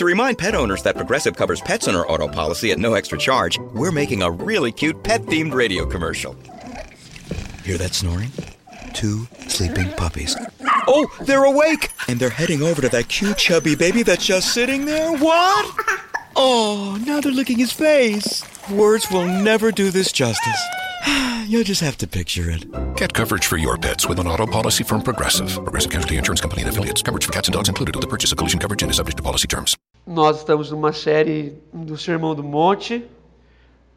[0.00, 3.18] To remind pet owners that Progressive covers pets in our auto policy at no extra
[3.18, 6.34] charge, we're making a really cute pet themed radio commercial.
[7.64, 8.30] Hear that snoring?
[8.94, 10.34] Two sleeping puppies.
[10.88, 11.90] Oh, they're awake!
[12.08, 15.12] And they're heading over to that cute chubby baby that's just sitting there.
[15.18, 15.70] What?
[16.34, 18.42] Oh, now they're licking his face.
[18.70, 20.62] Words will never do this justice.
[21.48, 22.66] You'll just have to picture it.
[22.96, 25.52] Get coverage for your pets with an auto policy from Progressive.
[25.54, 27.02] Progressive Casualty Insurance Company and affiliates.
[27.02, 29.16] Coverage for cats and dogs included with the purchase of collision coverage and is subject
[29.16, 29.76] to policy terms.
[30.06, 33.04] Nós estamos numa série do Sermão do Monte.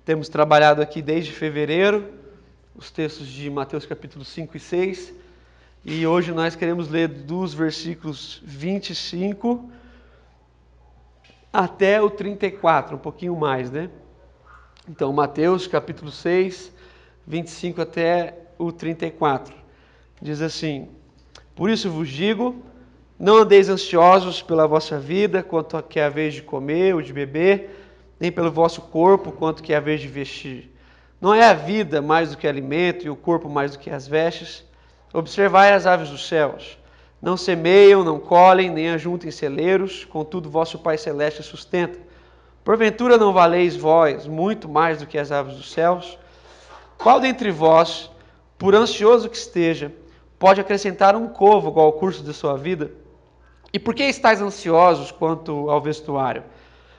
[0.06, 2.24] Temos trabalhado aqui desde fevereiro
[2.76, 5.14] os textos de Mateus capítulo 5 e 6.
[5.86, 9.70] E hoje nós queremos ler dos versículos 25
[11.52, 13.90] até o 34, um pouquinho mais, né?
[14.90, 16.73] Então, Mateus capítulo 6,
[17.26, 19.56] 25 até o 34.
[20.22, 20.90] Diz assim:
[21.56, 22.56] Por isso vos digo,
[23.20, 27.02] não andeis ansiosos pela vossa vida, quanto a que é a vez de comer ou
[27.02, 27.84] de beber,
[28.20, 30.72] nem pelo vosso corpo, quanto que é a vez de vestir.
[31.22, 34.08] Não é a vida mais do que alimento e o corpo mais do que as
[34.08, 34.66] vestes?
[35.14, 36.78] Observai as aves dos céus.
[37.22, 41.98] Não semeiam, não colhem, nem ajuntem celeiros, contudo vosso Pai Celeste sustenta.
[42.64, 46.18] Porventura não valeis vós muito mais do que as aves dos céus?
[46.98, 48.10] Qual dentre vós,
[48.58, 49.92] por ansioso que esteja,
[50.40, 52.92] pode acrescentar um covo ao curso de sua vida?
[53.72, 56.44] E por que estáis ansiosos quanto ao vestuário?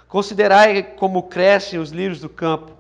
[0.09, 2.73] Considerai como crescem os lírios do campo.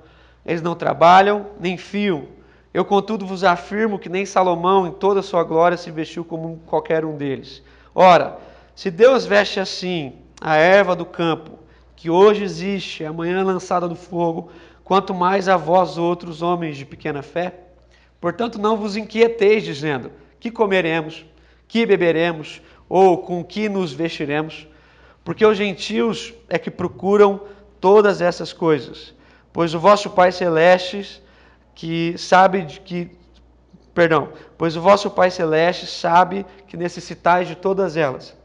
[0.45, 2.27] Eles não trabalham, nem fiam.
[2.73, 6.61] Eu, contudo, vos afirmo que nem Salomão, em toda a sua glória, se vestiu como
[6.67, 7.62] qualquer um deles.
[7.95, 8.37] Ora,
[8.75, 11.53] se Deus veste assim a erva do campo,
[11.95, 14.51] que hoje existe, amanhã é lançada no fogo,
[14.85, 17.55] quanto mais a vós outros, homens de pequena fé?
[18.21, 21.25] Portanto, não vos inquieteis, dizendo: que comeremos,
[21.67, 24.69] que beberemos, ou com que nos vestiremos?
[25.25, 27.41] Porque os gentios é que procuram
[27.81, 29.15] todas essas coisas.
[29.53, 31.23] Pois o vosso Pai Celeste
[31.75, 33.11] que sabe de que
[33.94, 38.37] perdão, pois o vosso Pai celeste sabe que necessitais de todas elas.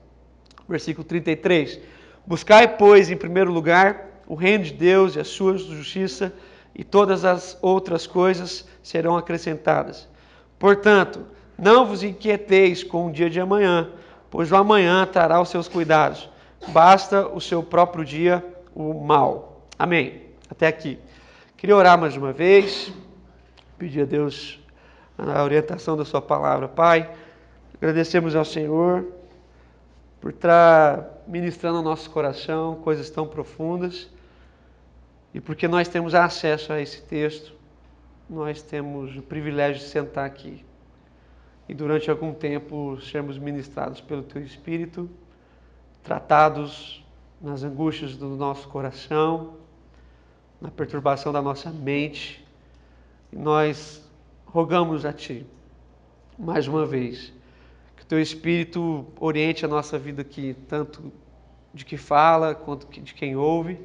[0.68, 1.80] Versículo 33.
[2.26, 6.32] Buscai, pois, em primeiro lugar o reino de Deus e a sua justiça,
[6.76, 10.08] e todas as outras coisas serão acrescentadas.
[10.60, 11.26] Portanto,
[11.58, 13.90] não vos inquieteis com o dia de amanhã,
[14.30, 16.30] pois o amanhã trará os seus cuidados.
[16.68, 18.46] Basta o seu próprio dia
[18.76, 19.68] o mal.
[19.80, 20.22] Amém.
[20.48, 21.00] Até aqui.
[21.58, 22.94] Queria orar mais uma vez
[23.80, 24.60] pedir a Deus
[25.18, 26.68] a orientação da Sua palavra.
[26.68, 27.10] Pai,
[27.76, 29.08] agradecemos ao Senhor
[30.22, 34.08] por estar ministrando ao nosso coração coisas tão profundas
[35.34, 37.54] e porque nós temos acesso a esse texto,
[38.30, 40.64] nós temos o privilégio de sentar aqui
[41.70, 45.08] e durante algum tempo sermos ministrados pelo Teu Espírito,
[46.02, 47.06] tratados
[47.40, 49.54] nas angústias do nosso coração,
[50.60, 52.44] na perturbação da nossa mente.
[53.32, 54.04] E nós
[54.48, 55.46] rogamos a Ti,
[56.40, 57.32] mais uma vez,
[57.96, 61.14] que o Teu Espírito oriente a nossa vida aqui, tanto
[61.72, 63.80] de que fala quanto de quem ouve,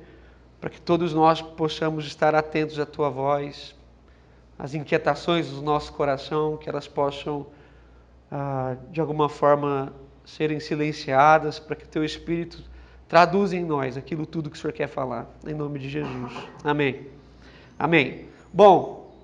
[0.65, 3.75] para que todos nós possamos estar atentos à Tua voz,
[4.59, 7.45] às inquietações do nosso coração, que elas possam,
[8.33, 9.93] ah, de alguma forma,
[10.25, 12.65] serem silenciadas, para que Teu Espírito
[13.07, 16.33] traduza em nós aquilo tudo que o Senhor quer falar, em nome de Jesus.
[16.65, 17.09] Amém.
[17.79, 18.25] Amém.
[18.51, 19.15] Bom,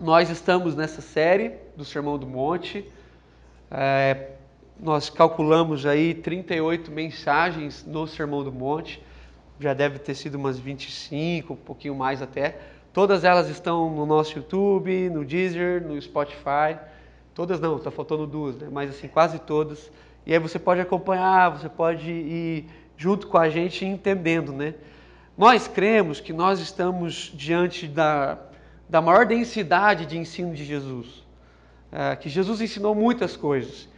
[0.00, 2.90] nós estamos nessa série do Sermão do Monte.
[3.70, 4.30] É,
[4.80, 9.04] nós calculamos aí 38 mensagens no Sermão do Monte.
[9.58, 12.58] Já deve ter sido umas 25, um pouquinho mais até.
[12.92, 16.78] Todas elas estão no nosso YouTube, no Deezer, no Spotify.
[17.34, 18.68] Todas não, está faltando duas, né?
[18.70, 19.90] mas assim, quase todas.
[20.24, 22.66] E aí você pode acompanhar, você pode ir
[22.96, 24.74] junto com a gente entendendo, né?
[25.36, 28.38] Nós cremos que nós estamos diante da
[28.88, 31.24] da maior densidade de ensino de Jesus.
[31.90, 33.88] É, que Jesus ensinou muitas coisas,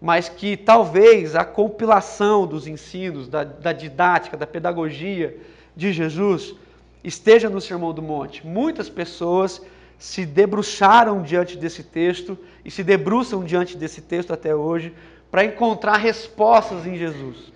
[0.00, 5.36] mas que talvez a compilação dos ensinos, da, da didática, da pedagogia
[5.74, 6.54] de Jesus
[7.02, 8.46] esteja no Sermão do Monte.
[8.46, 9.60] Muitas pessoas
[9.98, 14.94] se debruçaram diante desse texto e se debruçam diante desse texto até hoje
[15.30, 17.52] para encontrar respostas em Jesus.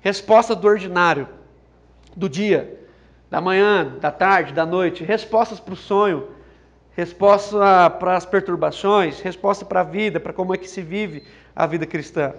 [0.00, 1.26] Resposta do ordinário,
[2.14, 2.78] do dia,
[3.30, 6.28] da manhã, da tarde, da noite, respostas para o sonho,
[6.92, 11.24] resposta para as perturbações, resposta para a vida, para como é que se vive
[11.58, 12.34] a vida cristã.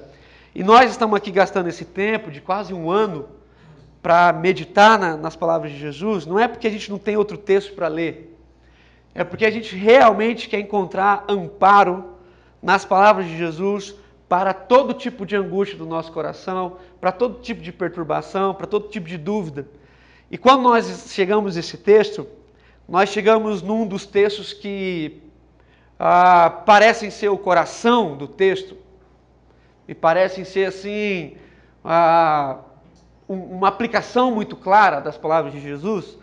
[0.55, 3.27] E nós estamos aqui gastando esse tempo de quase um ano
[4.01, 7.37] para meditar na, nas palavras de Jesus, não é porque a gente não tem outro
[7.37, 8.39] texto para ler,
[9.13, 12.11] é porque a gente realmente quer encontrar amparo
[12.63, 13.93] nas palavras de Jesus
[14.29, 18.87] para todo tipo de angústia do nosso coração, para todo tipo de perturbação, para todo
[18.87, 19.67] tipo de dúvida.
[20.31, 22.25] E quando nós chegamos nesse texto,
[22.87, 25.21] nós chegamos num dos textos que
[25.99, 28.77] ah, parecem ser o coração do texto,
[29.89, 31.35] e parecem ser assim,
[31.83, 32.59] ah,
[33.27, 36.15] uma aplicação muito clara das palavras de Jesus.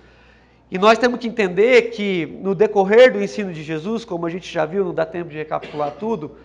[0.71, 4.49] E nós temos que entender que no decorrer do ensino de Jesus, como a gente
[4.49, 6.37] já viu, não dá tempo de recapitular tudo,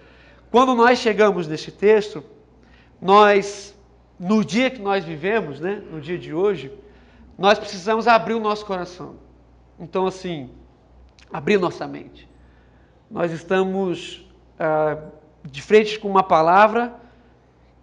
[0.49, 2.23] quando nós chegamos nesse texto,
[2.99, 3.77] nós,
[4.19, 6.71] no dia que nós vivemos, né, no dia de hoje,
[7.37, 9.17] nós precisamos abrir o nosso coração.
[9.79, 10.49] Então, assim,
[11.31, 12.27] abrir nossa mente.
[13.11, 14.27] Nós estamos
[14.59, 14.97] ah,
[15.45, 16.99] de frente com uma palavra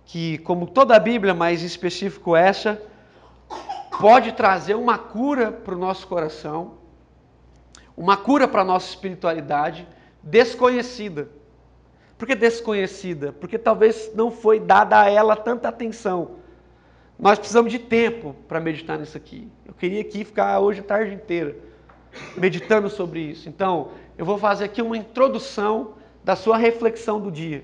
[0.08, 2.80] que, como toda a Bíblia, mas em específico essa,
[4.00, 6.78] pode trazer uma cura para o nosso coração,
[7.94, 9.86] uma cura para a nossa espiritualidade
[10.22, 11.28] desconhecida.
[12.16, 13.32] Por que desconhecida?
[13.32, 16.36] Porque talvez não foi dada a ela tanta atenção.
[17.18, 19.46] Nós precisamos de tempo para meditar nisso aqui.
[19.66, 21.54] Eu queria aqui ficar hoje a tarde inteira
[22.34, 23.46] meditando sobre isso.
[23.46, 27.62] Então, eu vou fazer aqui uma introdução da sua reflexão do dia.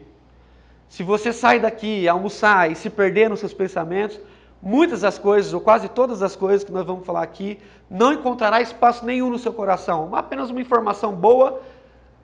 [0.94, 4.20] Se você sai daqui, almoçar e se perder nos seus pensamentos,
[4.62, 7.58] muitas das coisas, ou quase todas as coisas que nós vamos falar aqui,
[7.90, 10.14] não encontrará espaço nenhum no seu coração.
[10.14, 11.60] Apenas uma informação boa,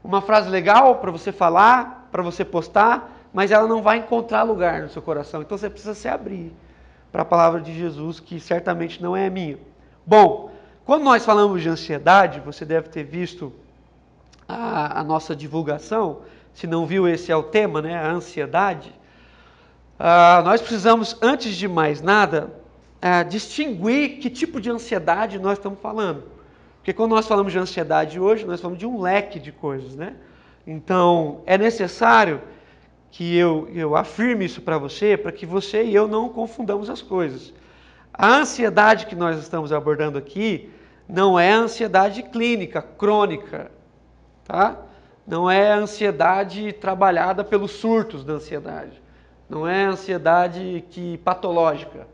[0.04, 4.82] uma frase legal para você falar, para você postar, mas ela não vai encontrar lugar
[4.82, 5.42] no seu coração.
[5.42, 6.52] Então você precisa se abrir
[7.10, 9.58] para a palavra de Jesus, que certamente não é minha.
[10.06, 10.52] Bom,
[10.84, 13.52] quando nós falamos de ansiedade, você deve ter visto
[14.46, 16.18] a, a nossa divulgação.
[16.54, 17.96] Se não viu, esse é o tema, né?
[17.96, 18.92] A ansiedade.
[19.98, 22.50] Uh, nós precisamos, antes de mais nada,
[22.96, 26.24] uh, distinguir que tipo de ansiedade nós estamos falando.
[26.78, 30.14] Porque quando nós falamos de ansiedade hoje, nós falamos de um leque de coisas, né?
[30.66, 32.40] Então, é necessário
[33.10, 37.02] que eu, eu afirme isso para você, para que você e eu não confundamos as
[37.02, 37.52] coisas.
[38.12, 40.70] A ansiedade que nós estamos abordando aqui
[41.08, 43.70] não é ansiedade clínica, crônica,
[44.44, 44.76] tá?
[45.30, 49.00] Não é ansiedade trabalhada pelos surtos da ansiedade
[49.50, 52.06] não é ansiedade que patológica.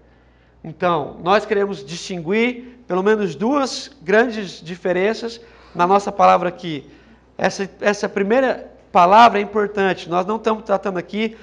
[0.65, 5.41] Então, nós queremos distinguir pelo menos duas grandes diferenças
[5.75, 6.91] na nossa palavra aqui.
[7.37, 10.09] Essa, essa primeira palavra é importante.
[10.09, 11.37] Nós não estamos tratando aqui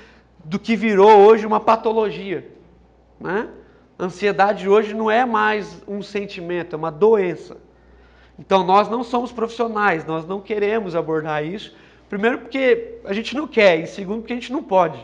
[0.44, 2.50] do que virou hoje uma patologia.
[3.20, 3.48] Né?
[4.00, 7.58] Ansiedade hoje não é mais um sentimento, é uma doença.
[8.38, 11.75] Então, nós não somos profissionais, nós não queremos abordar isso.
[12.09, 15.00] Primeiro, porque a gente não quer, e segundo, porque a gente não pode.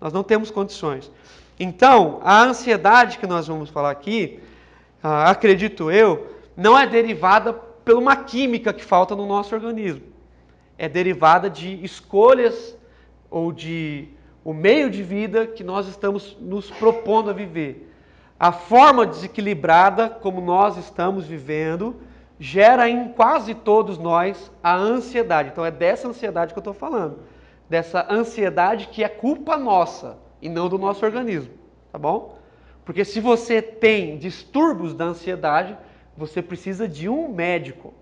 [0.00, 1.10] Nós não temos condições.
[1.58, 4.40] Então, a ansiedade que nós vamos falar aqui,
[5.02, 6.26] ah, acredito eu,
[6.56, 10.02] não é derivada por uma química que falta no nosso organismo.
[10.76, 12.76] É derivada de escolhas
[13.30, 14.08] ou de
[14.44, 17.90] o meio de vida que nós estamos nos propondo a viver.
[18.38, 21.96] A forma desequilibrada como nós estamos vivendo
[22.44, 25.50] gera em quase todos nós a ansiedade.
[25.50, 27.18] Então é dessa ansiedade que eu estou falando
[27.68, 31.52] dessa ansiedade que é culpa nossa e não do nosso organismo,
[31.90, 32.38] tá bom?
[32.84, 35.76] Porque se você tem distúrbios da ansiedade,
[36.16, 37.94] você precisa de um médico.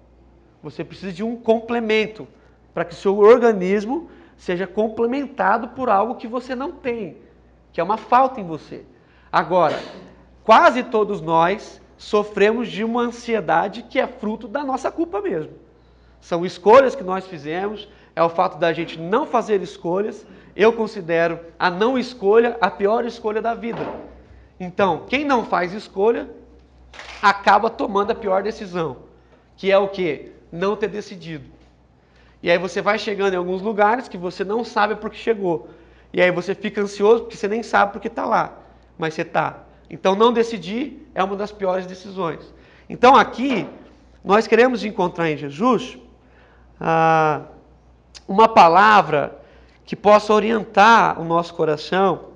[0.63, 2.27] Você precisa de um complemento
[2.75, 7.19] para que seu organismo seja complementado por algo que você não tem,
[7.73, 8.85] que é uma falta em você.
[9.31, 9.79] Agora,
[10.43, 15.53] quase todos nós sofremos de uma ansiedade que é fruto da nossa culpa mesmo.
[16.21, 20.27] São escolhas que nós fizemos, é o fato da gente não fazer escolhas.
[20.55, 23.87] Eu considero a não escolha a pior escolha da vida.
[24.59, 26.29] Então, quem não faz escolha
[27.23, 28.97] acaba tomando a pior decisão,
[29.57, 30.33] que é o que?
[30.51, 31.49] Não ter decidido.
[32.43, 35.71] E aí você vai chegando em alguns lugares que você não sabe por que chegou.
[36.13, 38.59] E aí você fica ansioso porque você nem sabe por que está lá,
[38.99, 39.65] mas você está.
[39.93, 42.41] Então não decidir é uma das piores decisões.
[42.89, 43.69] Então aqui
[44.25, 45.99] nós queremos encontrar em Jesus
[46.81, 47.43] ah,
[48.27, 49.39] uma palavra
[49.85, 52.31] que possa orientar o nosso coração,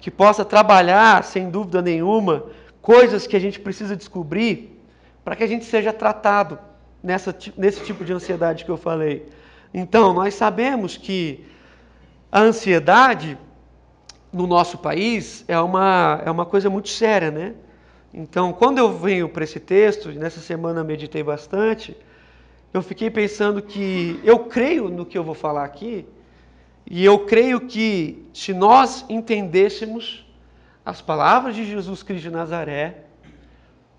[0.00, 2.44] que possa trabalhar, sem dúvida nenhuma,
[2.80, 4.80] coisas que a gente precisa descobrir
[5.22, 6.58] para que a gente seja tratado
[7.02, 9.28] nessa, nesse tipo de ansiedade que eu falei.
[9.74, 11.44] Então, nós sabemos que
[12.30, 13.36] a ansiedade
[14.36, 17.54] no nosso país é uma, é uma coisa muito séria, né?
[18.12, 21.96] Então, quando eu venho para esse texto, nessa semana meditei bastante,
[22.72, 26.06] eu fiquei pensando que eu creio no que eu vou falar aqui,
[26.84, 30.24] e eu creio que se nós entendêssemos
[30.84, 33.04] as palavras de Jesus Cristo de Nazaré,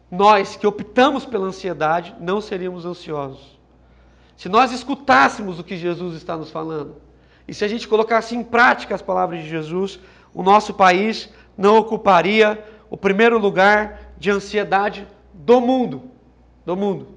[0.09, 3.59] nós que optamos pela ansiedade não seríamos ansiosos.
[4.37, 6.95] Se nós escutássemos o que Jesus está nos falando,
[7.47, 9.99] E se a gente colocasse em prática as palavras de Jesus,
[10.33, 16.03] o nosso país não ocuparia o primeiro lugar de ansiedade do mundo.
[16.65, 17.07] Do mundo.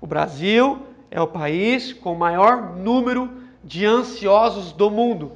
[0.00, 3.30] O Brasil é o país com maior número
[3.62, 5.32] de ansiosos do mundo.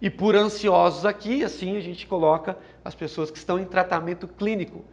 [0.00, 4.84] E por ansiosos aqui, assim a gente coloca as pessoas que estão em tratamento clínico,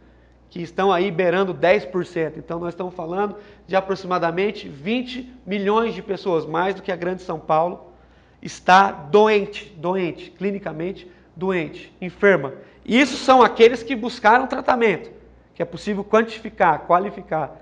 [0.48, 2.34] que estão aí beirando 10%.
[2.36, 3.36] Então nós estamos falando
[3.66, 7.92] de aproximadamente 20 milhões de pessoas, mais do que a grande São Paulo,
[8.40, 12.54] está doente, doente, clinicamente doente, enferma.
[12.84, 15.10] Isso são aqueles que buscaram tratamento,
[15.54, 17.60] que é possível quantificar, qualificar,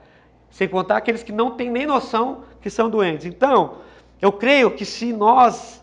[0.51, 3.27] sem contar aqueles que não têm nem noção que são doentes.
[3.27, 3.79] Então,
[4.21, 5.83] eu creio que se nós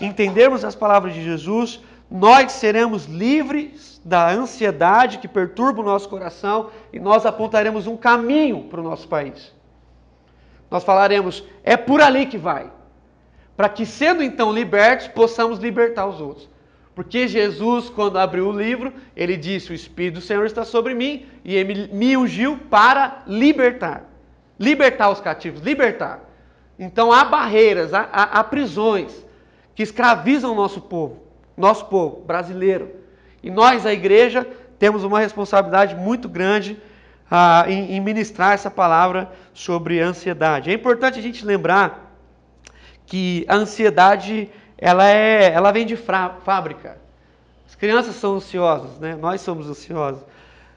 [0.00, 6.70] entendermos as palavras de Jesus, nós seremos livres da ansiedade que perturba o nosso coração
[6.92, 9.52] e nós apontaremos um caminho para o nosso país.
[10.70, 12.70] Nós falaremos, é por ali que vai.
[13.56, 16.48] Para que, sendo então libertos, possamos libertar os outros.
[16.94, 21.26] Porque Jesus, quando abriu o livro, ele disse: O Espírito do Senhor está sobre mim
[21.44, 24.04] e ele me ungiu para libertar.
[24.58, 26.20] Libertar os cativos, libertar.
[26.78, 29.24] Então há barreiras, há, há, há prisões
[29.74, 31.24] que escravizam o nosso povo,
[31.56, 32.90] nosso povo brasileiro.
[33.42, 34.46] E nós, a igreja,
[34.78, 36.78] temos uma responsabilidade muito grande
[37.28, 40.70] ah, em, em ministrar essa palavra sobre ansiedade.
[40.70, 42.16] É importante a gente lembrar
[43.06, 44.48] que a ansiedade
[44.84, 46.98] ela, é, ela vem de fábrica.
[47.66, 49.16] As crianças são ansiosas, né?
[49.16, 50.22] nós somos ansiosos.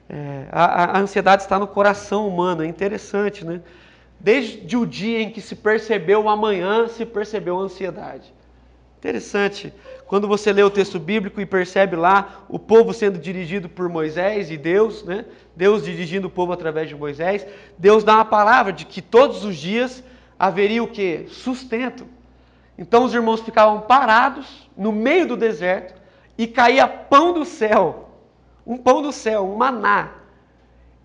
[0.10, 3.60] É, a, a, ansiedade está no coração humano, é interessante, né?
[4.18, 8.34] Desde o dia em que se percebeu o amanhã, se percebeu a ansiedade.
[8.98, 9.74] Interessante.
[10.06, 14.50] Quando você lê o texto bíblico e percebe lá o povo sendo dirigido por Moisés
[14.50, 15.26] e Deus, né?
[15.54, 17.46] Deus dirigindo o povo através de Moisés,
[17.78, 20.02] Deus dá uma palavra de que todos os dias
[20.40, 21.26] haveria o que?
[21.28, 22.08] Sustento.
[22.78, 26.00] Então os irmãos ficavam parados no meio do deserto
[26.38, 28.10] e caía pão do céu.
[28.66, 30.12] Um pão do céu, um maná.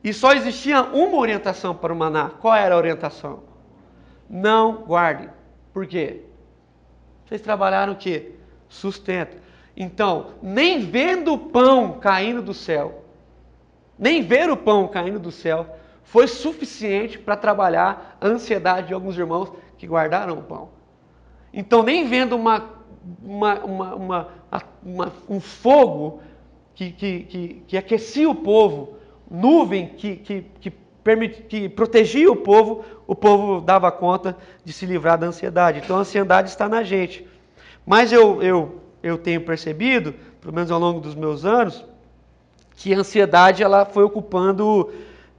[0.05, 2.31] E só existia uma orientação para o maná.
[2.41, 3.45] Qual era a orientação?
[4.29, 5.31] Não guardem.
[5.73, 6.23] Por quê?
[7.25, 8.33] Vocês trabalharam o quê?
[8.69, 9.37] Sustento.
[9.77, 13.05] Então, nem vendo o pão caindo do céu,
[13.99, 19.17] nem ver o pão caindo do céu, foi suficiente para trabalhar a ansiedade de alguns
[19.17, 20.82] irmãos que guardaram o pão.
[21.53, 22.65] Então, nem vendo uma,
[23.23, 24.29] uma, uma,
[24.83, 26.23] uma um fogo
[26.75, 28.97] que, que, que, que, aquecia o povo,
[29.31, 30.71] nuvem que, que, que,
[31.05, 35.81] permit, que protegia o povo, o povo dava conta de se livrar da ansiedade.
[35.85, 37.27] Então, a ansiedade está na gente.
[37.85, 41.85] Mas eu, eu, eu tenho percebido, pelo menos ao longo dos meus anos,
[42.77, 44.91] que a ansiedade ela foi ocupando,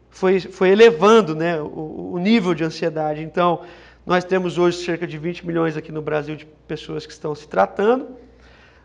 [0.10, 3.22] foi, foi elevando né, o, o nível de ansiedade.
[3.22, 3.62] Então,
[4.06, 7.48] nós temos hoje cerca de 20 milhões aqui no Brasil de pessoas que estão se
[7.48, 8.10] tratando.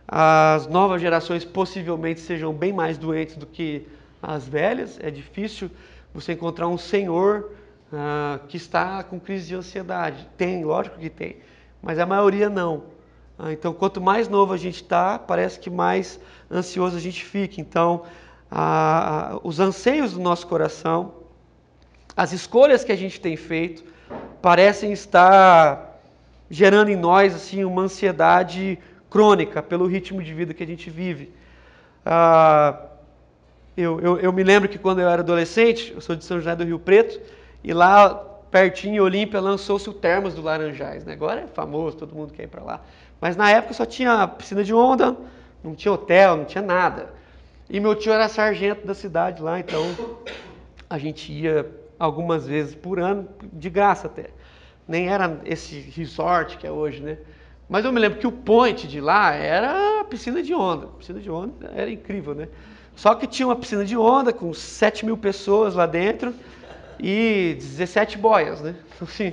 [0.07, 3.87] As novas gerações possivelmente sejam bem mais doentes do que
[4.23, 4.97] as velhas.
[5.01, 5.71] É difícil
[6.15, 7.51] você encontrar um senhor
[7.93, 10.29] ah, que está com crise de ansiedade.
[10.37, 11.39] Tem, lógico que tem,
[11.83, 12.85] mas a maioria não.
[13.37, 17.61] Ah, então, quanto mais novo a gente está, parece que mais ansioso a gente fica.
[17.61, 18.05] Então,
[19.43, 21.15] os anseios do nosso coração,
[22.17, 23.85] as escolhas que a gente tem feito,
[24.41, 26.01] parecem estar
[26.51, 28.79] gerando em nós assim uma ansiedade
[29.11, 31.33] crônica pelo ritmo de vida que a gente vive.
[32.05, 32.81] Ah,
[33.77, 36.55] eu, eu, eu, me lembro que quando eu era adolescente, eu sou de São José
[36.57, 37.21] do Rio Preto,
[37.63, 38.15] e lá
[38.51, 41.05] pertinho em Olímpia lançou-se o Termas do Laranjais.
[41.05, 41.13] Né?
[41.13, 42.81] Agora é famoso, todo mundo quer ir para lá.
[43.21, 45.17] Mas na época só tinha piscina de onda,
[45.63, 47.11] não tinha hotel, não tinha nada.
[47.69, 49.83] E meu tio era sargento da cidade lá, então
[50.89, 54.31] a gente ia algumas vezes por ano, de graça até.
[54.87, 57.19] Nem era esse resort que é hoje, né?
[57.69, 60.87] Mas eu me lembro que o point de lá era a piscina de onda.
[60.87, 62.49] A piscina de onda era incrível, né?
[62.97, 66.35] Só que tinha uma piscina de onda com 7 mil pessoas lá dentro
[66.99, 68.75] e 17 boias, né?
[69.01, 69.33] Assim,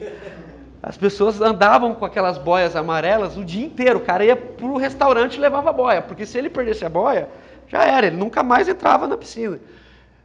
[0.83, 3.99] as pessoas andavam com aquelas boias amarelas o dia inteiro.
[3.99, 7.29] O cara ia pro restaurante e levava a boia, porque se ele perdesse a boia,
[7.67, 9.59] já era, ele nunca mais entrava na piscina.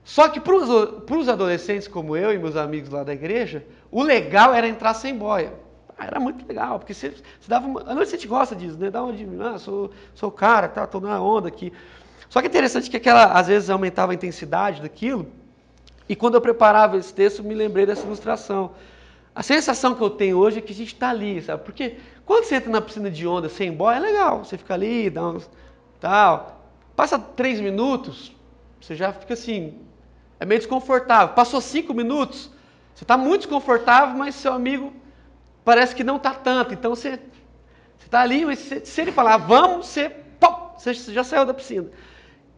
[0.05, 4.55] Só que para os adolescentes como eu e meus amigos lá da igreja, o legal
[4.55, 5.53] era entrar sem boia.
[6.01, 7.83] Ah, era muito legal, porque você, você dava uma.
[7.83, 8.91] A noite você gosta disso, né?
[8.91, 9.27] Dá uma de.
[9.43, 11.73] Ah, sou, sou cara, tá, tô na onda aqui.
[12.31, 15.27] Só que é interessante que aquela, às vezes, aumentava a intensidade daquilo.
[16.09, 18.73] E quando eu preparava esse texto, me lembrei dessa ilustração.
[19.35, 21.65] A sensação que eu tenho hoje é que a gente está ali, sabe?
[21.65, 24.45] Porque quando você entra na piscina de onda sem boia, é legal.
[24.45, 25.51] Você fica ali, dá uns.
[26.01, 26.65] tal.
[26.97, 28.35] Passa três minutos,
[28.81, 29.79] você já fica assim,
[30.41, 31.35] é meio desconfortável.
[31.35, 32.51] Passou cinco minutos,
[32.95, 34.93] você está muito desconfortável, mas seu amigo
[35.65, 36.75] parece que não está tanto.
[36.75, 37.21] Então você,
[38.11, 41.87] está ali, mas se, se, ele falar vamos, você, pop, você já saiu da piscina.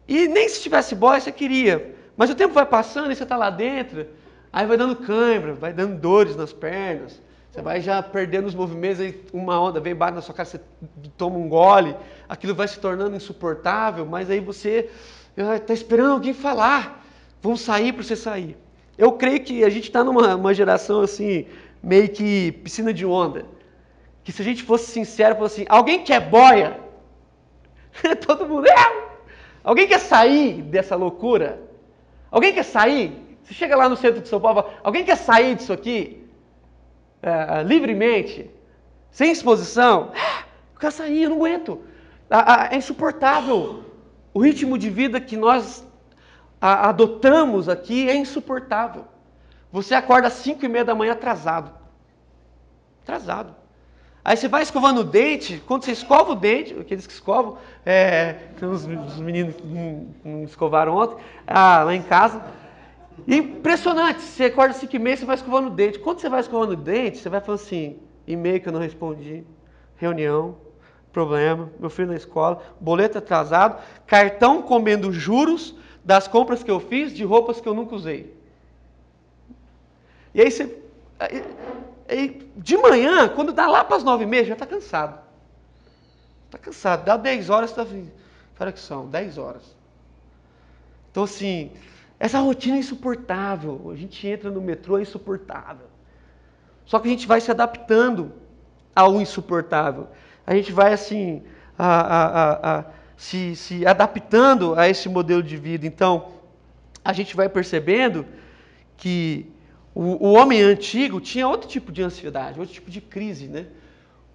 [0.07, 1.95] E nem se tivesse boia, você queria.
[2.17, 4.07] Mas o tempo vai passando e você está lá dentro,
[4.51, 7.21] aí vai dando cãibra, vai dando dores nas pernas.
[7.51, 10.59] Você vai já perdendo os movimentos, aí uma onda vem, bate na sua cara, você
[11.15, 11.95] toma um gole,
[12.27, 14.89] aquilo vai se tornando insuportável, mas aí você
[15.37, 17.02] está esperando alguém falar.
[17.43, 18.57] Vamos sair para você sair.
[18.97, 21.45] Eu creio que a gente está numa geração assim,
[21.83, 23.45] meio que piscina de onda.
[24.23, 26.79] Que se a gente fosse sincero, fosse assim, alguém quer boia?
[28.25, 29.03] Todo mundo, é!
[29.63, 31.61] Alguém quer sair dessa loucura?
[32.31, 33.15] Alguém quer sair?
[33.43, 36.23] Você chega lá no centro de São Paulo, alguém quer sair disso aqui?
[37.23, 38.49] uh, livremente,
[39.09, 40.11] sem exposição,
[40.73, 41.81] eu quero sair, eu não aguento.
[42.69, 43.83] é insuportável.
[44.33, 45.85] O ritmo de vida que nós
[46.65, 49.05] adotamos aqui é insuportável.
[49.71, 51.71] Você acorda às 5 e meia da manhã atrasado.
[53.03, 53.55] Atrasado.
[54.23, 58.35] Aí você vai escovando o dente, quando você escova o dente, aqueles que escovam, é,
[58.61, 59.55] os, os meninos
[60.23, 62.41] não, escovaram ontem, ah, lá em casa,
[63.27, 65.99] Impressionante, você acorda 5 e meia, você vai escovando o dente.
[65.99, 69.43] Quando você vai escovando o dente, você vai falando assim, e-mail que eu não respondi,
[69.97, 70.57] reunião,
[71.11, 77.13] problema, meu filho na escola, boleto atrasado, cartão comendo juros das compras que eu fiz
[77.13, 78.33] de roupas que eu nunca usei.
[80.33, 80.83] E aí você.
[81.19, 81.43] Aí,
[82.09, 85.19] aí, de manhã, quando dá lá para as nove e meia, já está cansado.
[86.45, 87.05] Está cansado.
[87.05, 87.85] Dá 10 horas, está.
[88.55, 89.63] Cara que são, 10 horas.
[91.11, 91.71] Então assim,
[92.19, 93.91] essa rotina é insuportável.
[93.91, 95.87] A gente entra no metrô, é insuportável.
[96.85, 98.31] Só que a gente vai se adaptando
[98.95, 100.07] ao insuportável.
[100.45, 101.43] A gente vai assim,
[101.77, 102.85] a, a, a,
[103.23, 105.87] se, se adaptando a esse modelo de vida.
[105.87, 106.33] Então,
[107.05, 108.25] a gente vai percebendo
[108.97, 109.49] que
[109.95, 113.47] o, o, homem antigo tinha outro tipo de ansiedade, outro tipo de crise.
[113.47, 113.67] Né?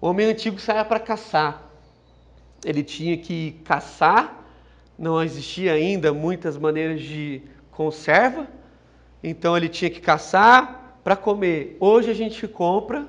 [0.01, 1.69] O homem antigo saía para caçar.
[2.65, 4.43] Ele tinha que caçar,
[4.97, 8.47] não existia ainda muitas maneiras de conserva,
[9.23, 11.77] então ele tinha que caçar para comer.
[11.79, 13.07] Hoje a gente compra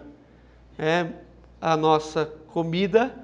[0.79, 1.07] é,
[1.59, 3.20] a nossa comida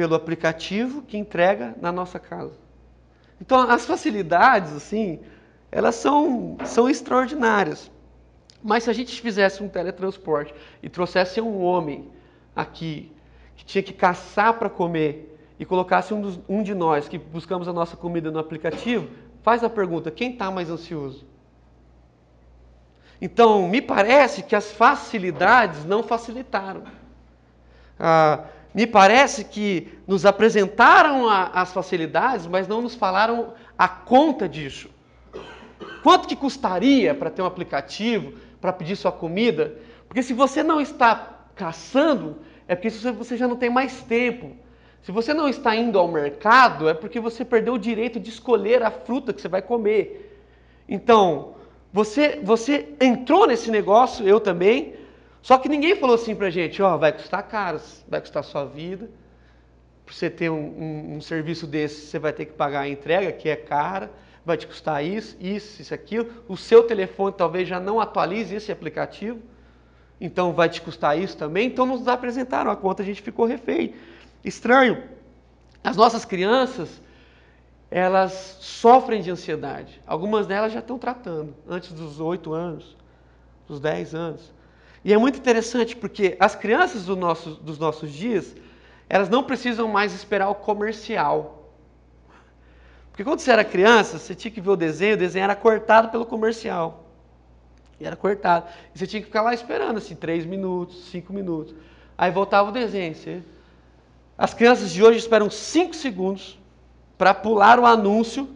[0.00, 2.54] pelo aplicativo que entrega na nossa casa.
[3.38, 5.20] Então as facilidades, assim,
[5.70, 7.90] elas são, são extraordinárias.
[8.62, 12.10] Mas se a gente fizesse um teletransporte e trouxesse um homem
[12.56, 13.12] aqui
[13.54, 17.68] que tinha que caçar para comer e colocasse um, dos, um de nós que buscamos
[17.68, 19.06] a nossa comida no aplicativo,
[19.42, 21.26] faz a pergunta: quem está mais ansioso?
[23.20, 26.84] Então, me parece que as facilidades não facilitaram.
[27.98, 34.48] Ah, me parece que nos apresentaram a, as facilidades, mas não nos falaram a conta
[34.48, 34.88] disso.
[36.02, 39.74] Quanto que custaria para ter um aplicativo, para pedir sua comida?
[40.06, 44.56] Porque se você não está caçando, é porque você já não tem mais tempo.
[45.02, 48.82] Se você não está indo ao mercado, é porque você perdeu o direito de escolher
[48.82, 50.38] a fruta que você vai comer.
[50.88, 51.54] Então,
[51.92, 54.94] você, você entrou nesse negócio, eu também,
[55.42, 58.64] só que ninguém falou assim pra gente, ó, oh, vai custar caro, vai custar sua
[58.64, 59.10] vida.
[60.04, 63.32] Para você ter um, um, um, serviço desse, você vai ter que pagar a entrega,
[63.32, 64.10] que é cara,
[64.44, 66.28] vai te custar isso, isso, isso, aquilo.
[66.48, 69.40] O seu telefone talvez já não atualize esse aplicativo,
[70.20, 71.68] então vai te custar isso também.
[71.68, 73.94] Então nos apresentaram a conta, a gente ficou refém.
[74.44, 75.02] Estranho.
[75.82, 77.00] As nossas crianças,
[77.90, 80.02] elas sofrem de ansiedade.
[80.06, 82.96] Algumas delas já estão tratando, antes dos 8 anos,
[83.66, 84.59] dos 10 anos.
[85.04, 88.54] E é muito interessante porque as crianças do nosso, dos nossos dias,
[89.08, 91.72] elas não precisam mais esperar o comercial.
[93.10, 96.08] Porque quando você era criança, você tinha que ver o desenho, o desenho era cortado
[96.08, 97.06] pelo comercial.
[97.98, 98.66] E era cortado.
[98.94, 101.74] E você tinha que ficar lá esperando, assim, 3 minutos, 5 minutos.
[102.16, 103.14] Aí voltava o desenho.
[103.14, 103.42] Você
[104.40, 106.58] as crianças de hoje esperam 5 segundos
[107.18, 108.48] para pular o anúncio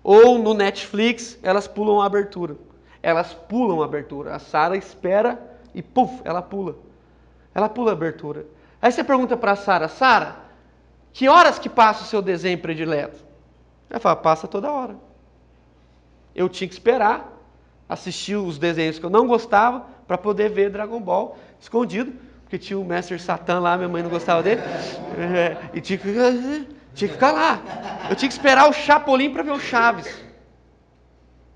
[0.00, 2.56] ou no Netflix elas pulam a abertura.
[3.02, 4.36] Elas pulam a abertura.
[4.36, 6.76] A Sara espera e puf, ela pula.
[7.54, 8.46] Ela pula a abertura.
[8.80, 10.36] Aí você pergunta para a Sara, Sara,
[11.12, 13.22] que horas que passa o seu desenho predileto?
[13.88, 14.96] Ela fala, passa toda hora.
[16.34, 17.30] Eu tinha que esperar
[17.88, 22.12] assistir os desenhos que eu não gostava para poder ver Dragon Ball escondido
[22.52, 24.60] porque tinha o mestre Satã lá, minha mãe não gostava dele,
[25.16, 26.12] é, e tinha que,
[26.92, 27.58] tinha que ficar lá.
[28.10, 30.22] Eu tinha que esperar o Chapolin para ver o Chaves.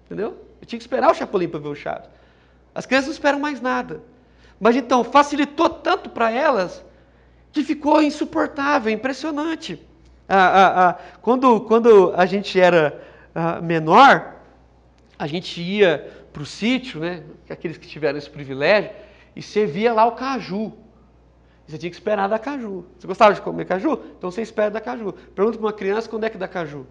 [0.06, 0.42] Entendeu?
[0.58, 2.08] Eu tinha que esperar o Chapolin para ver o Chaves.
[2.76, 4.02] As crianças não esperam mais nada.
[4.60, 6.84] Mas então, facilitou tanto para elas
[7.50, 9.82] que ficou insuportável, impressionante.
[10.28, 13.00] Ah, ah, ah, quando, quando a gente era
[13.62, 14.34] menor,
[15.18, 18.90] a gente ia para o sítio, né, aqueles que tiveram esse privilégio,
[19.34, 20.74] e você via lá o caju.
[21.66, 22.84] Você tinha que esperar dar caju.
[22.98, 24.00] Você gostava de comer caju?
[24.18, 25.14] Então você espera dar caju.
[25.34, 26.86] Pergunta para uma criança quando é que dá caju.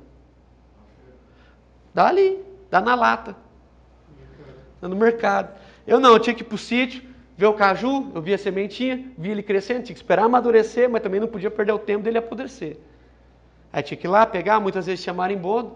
[1.93, 3.35] Dá ali, dá na lata.
[4.81, 5.64] Dá no mercado.
[5.87, 7.03] Eu não, eu tinha que ir para o sítio,
[7.37, 11.01] ver o caju, eu via a sementinha, via ele crescendo, tinha que esperar amadurecer, mas
[11.01, 12.77] também não podia perder o tempo dele apodrecer.
[13.71, 15.75] Aí tinha que ir lá pegar, muitas vezes chamar em bodo.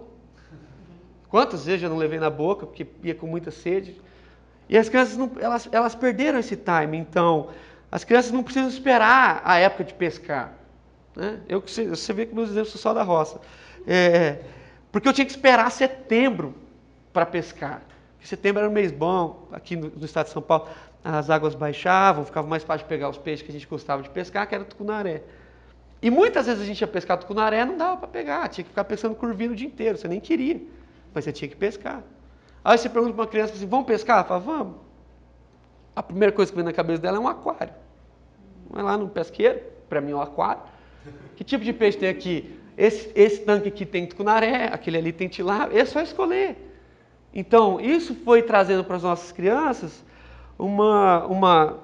[1.27, 3.95] Quantas vezes eu não levei na boca, porque ia com muita sede.
[4.67, 6.97] E as crianças, não, elas, elas perderam esse time.
[6.97, 7.49] Então,
[7.91, 10.53] as crianças não precisam esperar a época de pescar.
[11.15, 11.39] Né?
[11.47, 13.41] Eu, você vê que meus exemplos são só da roça.
[13.85, 14.39] É,
[14.91, 16.55] porque eu tinha que esperar setembro
[17.11, 17.81] para pescar.
[18.21, 20.67] Setembro era um mês bom, aqui no, no, estado de São Paulo,
[21.03, 24.09] as águas baixavam, ficava mais fácil de pegar os peixes que a gente gostava de
[24.09, 25.23] pescar, que era tucunaré.
[26.01, 28.83] E muitas vezes a gente ia pescar tucunaré, não dava para pegar, tinha que ficar
[28.83, 30.61] pescando curvinho o dia inteiro, você nem queria,
[31.13, 32.03] mas você tinha que pescar.
[32.63, 34.25] Aí você pergunta para uma criança assim, vamos pescar?
[34.25, 34.75] Fala, vamos.
[35.95, 37.73] A primeira coisa que vem na cabeça dela é um aquário.
[38.69, 40.61] Vai lá no pesqueiro, para mim é um aquário.
[41.35, 42.59] Que tipo de peixe tem aqui?
[42.77, 46.68] Esse, esse tanque aqui tem tucunaré, aquele ali tem tilápia, é só escolher.
[47.33, 50.03] Então, isso foi trazendo para as nossas crianças
[50.57, 51.77] uma, uma,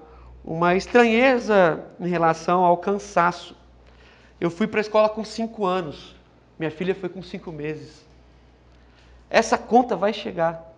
[0.43, 3.55] uma estranheza em relação ao cansaço.
[4.39, 6.15] Eu fui para a escola com cinco anos,
[6.57, 8.05] minha filha foi com cinco meses.
[9.29, 10.73] Essa conta vai chegar.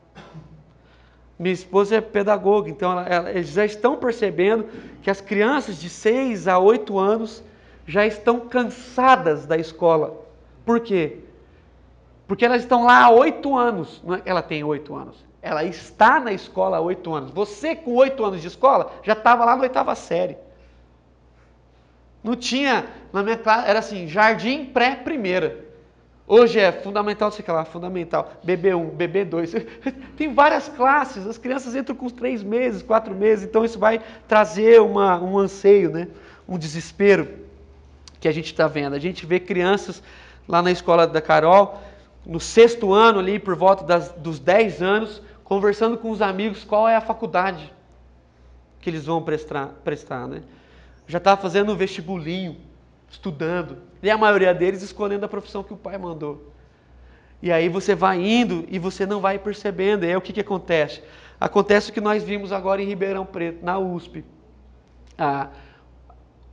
[1.40, 4.66] Minha esposa é pedagoga, então ela, ela, eles já estão percebendo
[5.04, 7.44] que as crianças de 6 a 8 anos
[7.86, 10.26] já estão cansadas da escola.
[10.66, 11.20] Por quê?
[12.28, 14.02] Porque elas estão lá há oito anos.
[14.10, 15.26] É, ela tem oito anos.
[15.42, 17.32] Ela está na escola há oito anos.
[17.32, 20.38] Você, com oito anos de escola, já estava lá na oitava série.
[22.24, 25.66] Não tinha, na minha classe, era assim, jardim pré-primeira.
[26.28, 29.66] Hoje é fundamental, sei lá, fundamental, BB1, BB2.
[30.18, 34.82] Tem várias classes, as crianças entram com três meses, quatro meses, então isso vai trazer
[34.82, 36.10] uma, um anseio, né?
[36.48, 37.30] um desespero
[38.20, 38.94] que a gente está vendo.
[38.94, 40.02] A gente vê crianças
[40.48, 41.82] lá na escola da Carol,
[42.28, 46.88] no sexto ano ali, por volta das, dos 10 anos, conversando com os amigos qual
[46.88, 47.74] é a faculdade
[48.82, 50.44] que eles vão prestar, prestar né?
[51.08, 52.58] Já estava fazendo um vestibulinho,
[53.10, 53.78] estudando.
[54.04, 56.52] E a maioria deles escolhendo a profissão que o pai mandou.
[57.42, 60.04] E aí você vai indo e você não vai percebendo.
[60.04, 61.02] E aí o que, que acontece?
[61.40, 64.26] Acontece o que nós vimos agora em Ribeirão Preto, na USP.
[65.18, 65.48] Ah,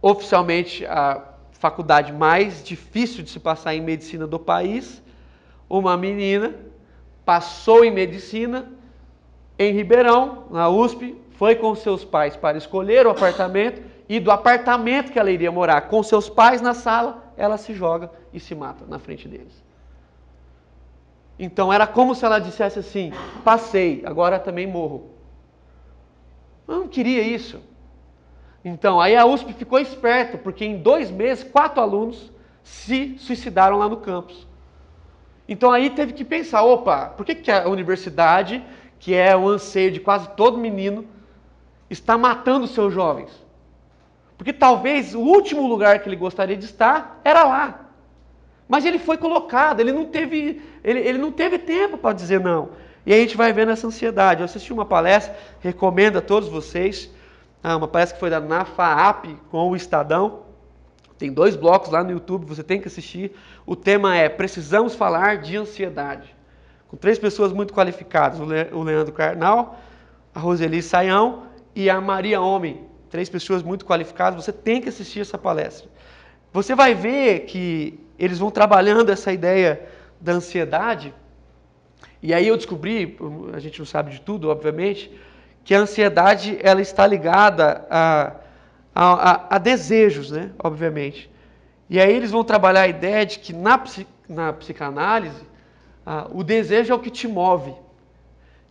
[0.01, 1.21] oficialmente a
[1.53, 5.03] faculdade mais difícil de se passar em medicina do país.
[5.69, 6.55] Uma menina
[7.25, 8.71] passou em medicina
[9.59, 15.13] em Ribeirão, na USP, foi com seus pais para escolher o apartamento e do apartamento
[15.13, 18.85] que ela iria morar com seus pais na sala, ela se joga e se mata
[18.87, 19.65] na frente deles.
[21.39, 25.11] Então era como se ela dissesse assim: passei, agora também morro.
[26.67, 27.61] Eu não queria isso.
[28.65, 33.89] Então, aí a USP ficou esperta, porque em dois meses, quatro alunos se suicidaram lá
[33.89, 34.47] no campus.
[35.49, 38.65] Então aí teve que pensar: opa, por que, que a universidade,
[38.99, 41.07] que é o anseio de quase todo menino,
[41.91, 43.31] está matando seus jovens?
[44.37, 47.81] Porque talvez o último lugar que ele gostaria de estar era lá.
[48.69, 52.71] Mas ele foi colocado, ele não teve, ele, ele não teve tempo para dizer não.
[53.07, 54.41] E a gente vai vendo essa ansiedade.
[54.41, 57.11] Eu assisti uma palestra, recomendo a todos vocês,
[57.63, 60.44] ah, uma palestra que foi da NAFAAP com o Estadão.
[61.19, 63.33] Tem dois blocos lá no YouTube, você tem que assistir.
[63.65, 66.35] O tema é Precisamos Falar de Ansiedade.
[66.89, 69.79] Com três pessoas muito qualificadas: o Leandro Carnal,
[70.35, 75.21] a Roseli Saião e a Maria Homem, três pessoas muito qualificadas, você tem que assistir
[75.21, 75.89] essa palestra.
[76.53, 79.89] Você vai ver que eles vão trabalhando essa ideia
[80.21, 81.15] da ansiedade.
[82.23, 83.17] E aí eu descobri,
[83.53, 85.13] a gente não sabe de tudo, obviamente,
[85.65, 88.37] que a ansiedade ela está ligada a,
[88.95, 90.51] a, a, a desejos, né?
[90.59, 91.31] Obviamente.
[91.89, 93.83] E aí eles vão trabalhar a ideia de que na,
[94.29, 95.43] na psicanálise
[96.33, 97.75] o desejo é o que te move.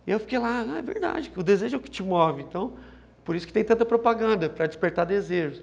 [0.06, 2.42] E eu fiquei lá, ah, é verdade, o desejo é o que te move.
[2.42, 2.74] Então,
[3.24, 5.62] por isso que tem tanta propaganda, para despertar desejos.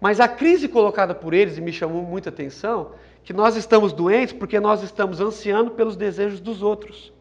[0.00, 4.32] Mas a crise colocada por eles, e me chamou muita atenção, que nós estamos doentes
[4.32, 7.12] porque nós estamos ansiando pelos desejos dos outros.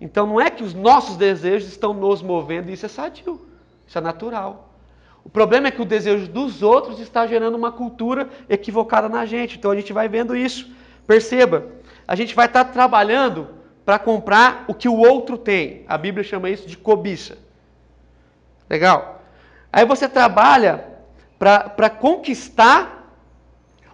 [0.00, 3.40] Então não é que os nossos desejos estão nos movendo, isso é sadio,
[3.86, 4.65] isso é natural.
[5.26, 9.58] O problema é que o desejo dos outros está gerando uma cultura equivocada na gente.
[9.58, 10.70] Então a gente vai vendo isso.
[11.04, 11.66] Perceba,
[12.06, 13.48] a gente vai estar trabalhando
[13.84, 15.84] para comprar o que o outro tem.
[15.88, 17.38] A Bíblia chama isso de cobiça.
[18.70, 19.20] Legal?
[19.72, 20.84] Aí você trabalha
[21.40, 23.12] para conquistar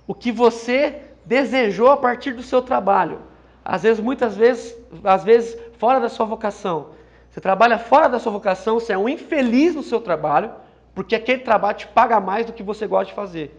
[0.07, 3.21] o que você desejou a partir do seu trabalho.
[3.65, 6.91] Às vezes, muitas vezes, às vezes fora da sua vocação.
[7.31, 10.51] Você trabalha fora da sua vocação, você é um infeliz no seu trabalho,
[10.95, 13.59] Porque aquele trabalho te paga mais do que você gosta de fazer.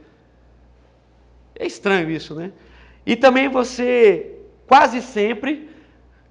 [1.55, 2.51] É estranho isso, né?
[3.05, 5.69] E também você quase sempre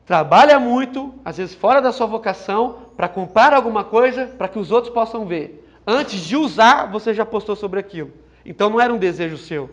[0.06, 4.70] trabalha muito, às vezes fora da sua vocação, para comprar alguma coisa para que os
[4.70, 5.68] outros possam ver.
[5.86, 8.12] Antes de usar, você já postou sobre aquilo.
[8.44, 9.70] Então não era um desejo seu.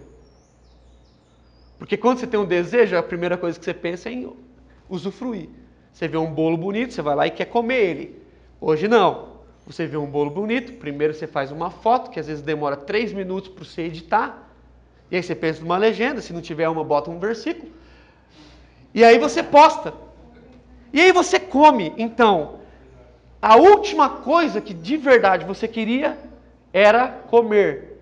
[1.77, 4.33] Porque quando você tem um desejo, a primeira coisa que você pensa é em
[4.89, 5.49] usufruir.
[5.93, 8.21] Você vê um bolo bonito, você vai lá e quer comer ele.
[8.59, 9.28] Hoje não.
[9.69, 13.13] Você vê um bolo bonito, primeiro você faz uma foto, que às vezes demora três
[13.13, 14.49] minutos para você editar.
[15.11, 17.71] E aí você pensa numa legenda, se não tiver uma, bota um versículo.
[18.95, 19.93] E aí você posta.
[20.91, 21.93] E aí você come.
[21.99, 22.61] Então,
[23.39, 26.17] a última coisa que de verdade você queria
[26.73, 28.01] era comer.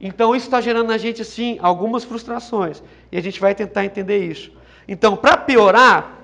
[0.00, 2.80] Então isso está gerando na gente assim algumas frustrações.
[3.10, 4.52] E a gente vai tentar entender isso.
[4.86, 6.20] Então, para piorar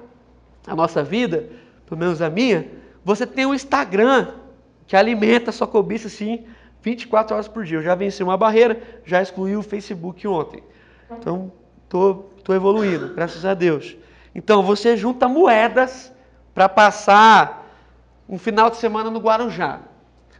[0.64, 1.50] a nossa vida,
[1.86, 2.68] pelo menos a minha,
[3.04, 4.45] você tem o Instagram
[4.86, 6.44] que alimenta a sua cobiça assim
[6.82, 7.78] 24 horas por dia.
[7.78, 10.62] Eu já venci uma barreira, já excluí o Facebook ontem.
[11.10, 11.52] Então,
[11.88, 13.96] tô, tô evoluindo, graças a Deus.
[14.34, 16.12] Então, você junta moedas
[16.54, 17.66] para passar
[18.28, 19.80] um final de semana no Guarujá.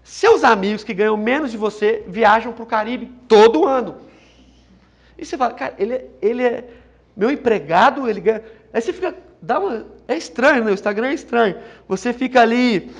[0.02, 3.96] Seus amigos que ganham menos de você viajam para o Caribe todo ano.
[5.18, 6.64] E você fala, cara, ele, ele é
[7.16, 8.42] meu empregado, ele ganha.
[8.72, 10.70] Aí você fica, dá uma, é estranho, né?
[10.70, 11.56] O Instagram é estranho.
[11.88, 12.92] Você fica ali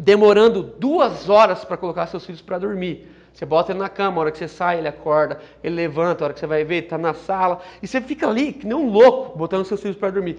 [0.00, 3.06] demorando duas horas para colocar seus filhos para dormir.
[3.34, 6.26] Você bota ele na cama, a hora que você sai, ele acorda, ele levanta, a
[6.26, 7.60] hora que você vai ver, ele está na sala.
[7.82, 10.38] E você fica ali, que nem um louco, botando seus filhos para dormir.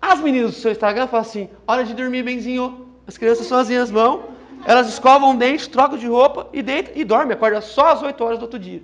[0.00, 2.86] As meninas do seu Instagram falam assim: hora de dormir, benzinho.
[3.06, 4.24] As crianças sozinhas vão,
[4.66, 8.22] elas escovam o dente, trocam de roupa e deitam e dormem, acorda só às 8
[8.22, 8.82] horas do outro dia.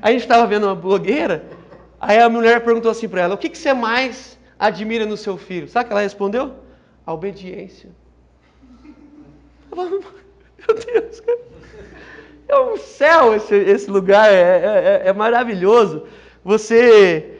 [0.00, 1.44] A gente estava vendo uma blogueira,
[2.00, 5.36] aí a mulher perguntou assim para ela: o que, que você mais admira no seu
[5.36, 5.68] filho?
[5.68, 6.54] Sabe o que ela respondeu?
[7.04, 7.90] A obediência.
[9.74, 11.22] Meu Deus,
[12.48, 16.06] é um céu esse, esse lugar, é, é, é, é maravilhoso.
[16.44, 17.38] Você,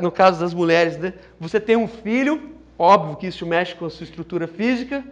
[0.00, 1.14] no caso das mulheres, né?
[1.38, 5.04] Você tem um filho, óbvio que isso mexe com a sua estrutura física.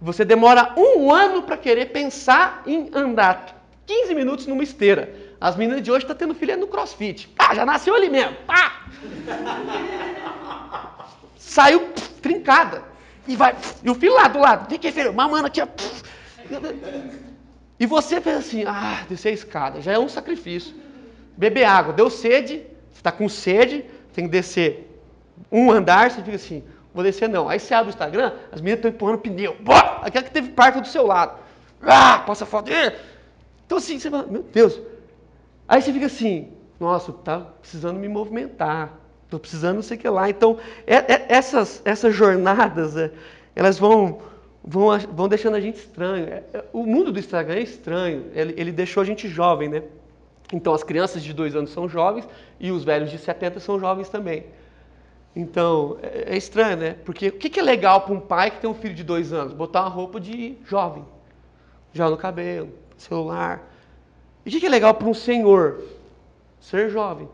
[0.00, 5.14] Você demora um ano para querer pensar em andar 15 minutos numa esteira.
[5.40, 7.28] As meninas de hoje estão tá tendo filha no crossfit.
[7.28, 8.36] Pá, já nasceu ali mesmo.
[8.46, 8.86] Pá!
[11.36, 12.82] Saiu pff, trincada.
[13.26, 13.56] E vai.
[13.82, 14.68] E o filho lá do lado.
[14.68, 15.12] Vem aqui, filho.
[15.12, 15.60] Mamando aqui.
[15.60, 15.66] Ó.
[17.78, 19.80] E você fez assim, ah, descer a escada.
[19.80, 20.74] Já é um sacrifício.
[21.36, 21.92] Beber água.
[21.92, 22.64] Deu sede.
[22.94, 23.84] Está com sede.
[24.14, 24.86] Tem que descer
[25.50, 26.10] um andar.
[26.10, 27.48] Você fica assim, vou descer não.
[27.48, 29.56] Aí você abre o Instagram, as meninas estão empurrando pneu.
[29.60, 30.00] Boa!
[30.02, 31.38] Aquela que teve parto do seu lado.
[31.82, 32.70] Ah, passa foto.
[33.66, 34.80] Então assim, você fala, meu Deus.
[35.68, 38.94] Aí você fica assim, nossa, tá precisando me movimentar.
[39.26, 40.30] Estou precisando não sei o que lá.
[40.30, 43.10] Então, é, é, essas, essas jornadas, é,
[43.56, 44.20] elas vão,
[44.64, 46.28] vão, vão deixando a gente estranho.
[46.28, 48.26] É, é, o mundo do Instagram é estranho.
[48.32, 49.82] Ele, ele deixou a gente jovem, né?
[50.52, 52.28] Então, as crianças de dois anos são jovens
[52.60, 54.46] e os velhos de 70 são jovens também.
[55.34, 56.96] Então, é, é estranho, né?
[57.04, 59.52] Porque o que, é legal para um pai que tem um filho de dois anos?
[59.52, 61.04] Botar uma roupa de jovem.
[61.92, 63.60] Já no cabelo, celular.
[64.44, 65.82] E o que é legal para um senhor?
[66.60, 67.28] Ser jovem.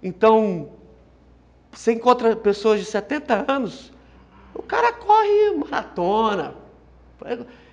[0.00, 0.77] Então,
[1.72, 3.92] você encontra pessoas de 70 anos,
[4.54, 6.54] o cara corre maratona.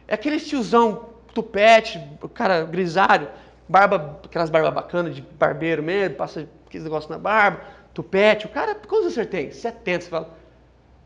[0.08, 3.28] É aquele tiozão tupete, o cara grisalho,
[3.68, 7.62] barba, aquelas barbas bacanas de barbeiro mesmo, passa aqueles negócios na barba,
[7.94, 8.46] tupete.
[8.46, 9.52] O cara, quantos você tem?
[9.52, 10.04] 70.
[10.04, 10.30] Você fala,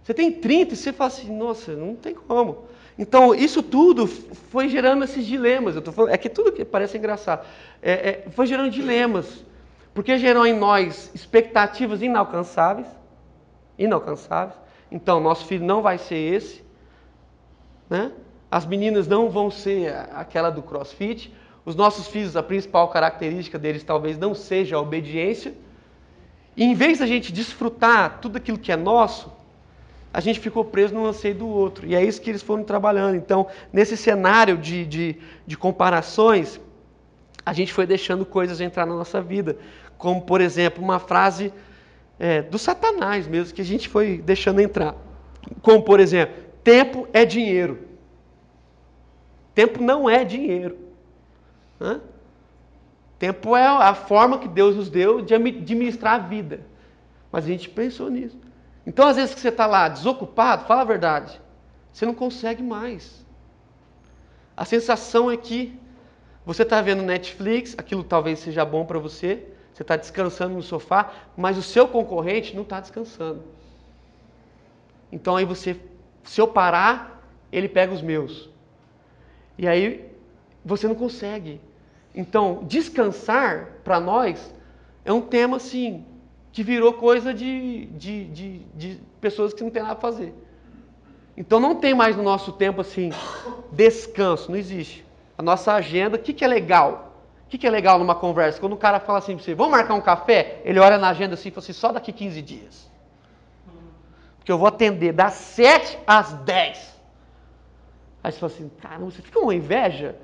[0.03, 2.65] você tem 30 e você fala assim, nossa, não tem como.
[2.97, 5.75] Então, isso tudo foi gerando esses dilemas.
[5.75, 7.45] Eu tô falando, é que tudo que parece engraçado.
[7.81, 9.45] É, é, foi gerando dilemas.
[9.93, 12.87] Porque gerou em nós expectativas inalcançáveis,
[13.77, 14.57] inalcançáveis.
[14.91, 16.63] Então, nosso filho não vai ser esse,
[17.89, 18.11] né?
[18.51, 21.33] As meninas não vão ser aquela do CrossFit.
[21.63, 25.53] Os nossos filhos, a principal característica deles talvez não seja a obediência.
[26.57, 29.31] E em vez da gente desfrutar tudo aquilo que é nosso,
[30.11, 31.85] a gente ficou preso no anseio do outro.
[31.85, 33.15] E é isso que eles foram trabalhando.
[33.15, 36.59] Então, nesse cenário de, de, de comparações,
[37.49, 39.57] a gente foi deixando coisas entrar na nossa vida
[39.97, 41.51] como por exemplo uma frase
[42.19, 44.95] é, do Satanás mesmo, que a gente foi deixando entrar.
[45.63, 47.87] Como por exemplo, tempo é dinheiro.
[49.55, 50.77] Tempo não é dinheiro.
[51.81, 52.01] Hã?
[53.17, 56.61] Tempo é a forma que Deus nos deu de administrar a vida.
[57.31, 58.37] Mas a gente pensou nisso.
[58.85, 61.41] Então, às vezes que você está lá desocupado, fala a verdade,
[61.91, 63.25] você não consegue mais.
[64.55, 65.78] A sensação é que
[66.49, 71.13] você está vendo Netflix, aquilo talvez seja bom para você, você está descansando no sofá,
[71.37, 73.43] mas o seu concorrente não está descansando.
[75.11, 75.79] Então aí você,
[76.23, 78.49] se eu parar, ele pega os meus.
[79.59, 80.11] E aí
[80.65, 81.61] você não consegue.
[82.15, 84.51] Então, descansar para nós
[85.05, 86.03] é um tema assim
[86.51, 90.33] que virou coisa de, de, de, de pessoas que não tem nada a fazer.
[91.37, 93.11] Então não tem mais no nosso tempo assim
[93.71, 95.07] descanso, não existe.
[95.39, 97.15] A nossa agenda, o que, que é legal?
[97.45, 98.59] O que, que é legal numa conversa?
[98.59, 100.61] Quando o cara fala assim para você, vamos marcar um café?
[100.65, 102.91] Ele olha na agenda assim e fala assim, só daqui 15 dias.
[104.37, 106.99] Porque eu vou atender das 7 às 10.
[108.21, 110.17] Aí você fala assim, caramba, você fica uma inveja?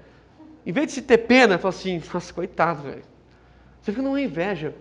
[0.65, 3.03] Em vez de se ter pena, fala assim, nossa, coitado, velho.
[3.81, 4.75] Você fica numa inveja.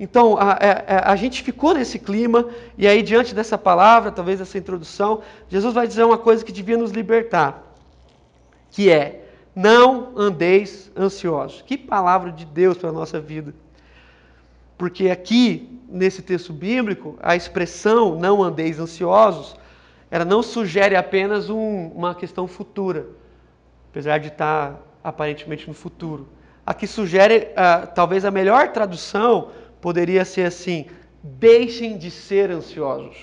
[0.00, 4.10] Então, a, a, é, é, a, gente ficou nesse clima, e aí, diante dessa palavra,
[4.10, 7.62] talvez essa introdução, Jesus vai dizer uma coisa que devia nos libertar,
[8.70, 9.21] que é,
[9.54, 11.62] não andeis ansiosos.
[11.62, 13.54] Que palavra de Deus para a nossa vida.
[14.78, 19.54] Porque aqui, nesse texto bíblico, a expressão não andeis ansiosos,
[20.10, 23.06] ela não sugere apenas um, uma questão futura,
[23.90, 26.28] apesar de estar aparentemente no futuro.
[26.64, 30.86] Aqui sugere, uh, talvez a melhor tradução poderia ser assim:
[31.22, 33.16] deixem de ser ansiosos.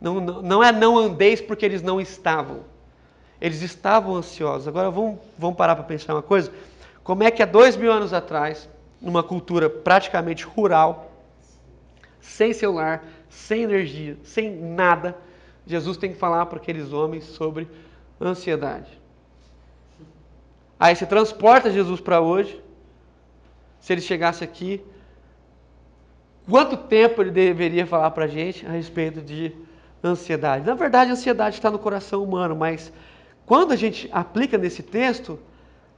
[0.00, 2.60] Não, não, não é não andeis porque eles não estavam.
[3.44, 4.66] Eles estavam ansiosos.
[4.66, 6.50] Agora vamos, vamos parar para pensar uma coisa.
[7.02, 8.66] Como é que há dois mil anos atrás,
[8.98, 11.12] numa cultura praticamente rural,
[12.22, 15.14] sem celular, sem energia, sem nada,
[15.66, 17.68] Jesus tem que falar para aqueles homens sobre
[18.18, 18.98] ansiedade.
[20.80, 22.58] Aí você transporta Jesus para hoje.
[23.78, 24.82] Se ele chegasse aqui,
[26.48, 29.52] quanto tempo ele deveria falar para a gente a respeito de
[30.02, 30.64] ansiedade?
[30.64, 32.90] Na verdade, a ansiedade está no coração humano, mas
[33.46, 35.38] quando a gente aplica nesse texto,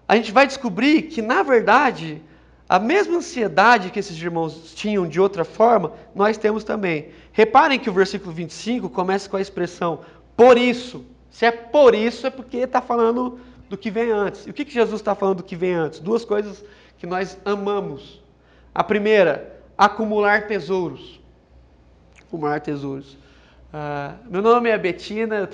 [0.09, 2.23] a gente vai descobrir que, na verdade,
[2.69, 7.11] a mesma ansiedade que esses irmãos tinham de outra forma, nós temos também.
[7.33, 10.01] Reparem que o versículo 25 começa com a expressão
[10.37, 11.05] por isso.
[11.31, 14.47] Se é por isso, é porque está falando do que vem antes.
[14.47, 16.01] E o que, que Jesus está falando do que vem antes?
[16.01, 16.65] Duas coisas
[16.99, 18.23] que nós amamos.
[18.75, 21.21] A primeira, acumular tesouros.
[22.21, 23.17] Acumular tesouros.
[23.73, 25.49] Ah, meu nome é Betina.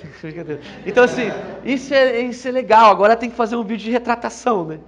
[0.85, 1.23] Então, assim,
[1.63, 2.91] isso é, isso é legal.
[2.91, 4.79] Agora tem que fazer um vídeo de retratação, né?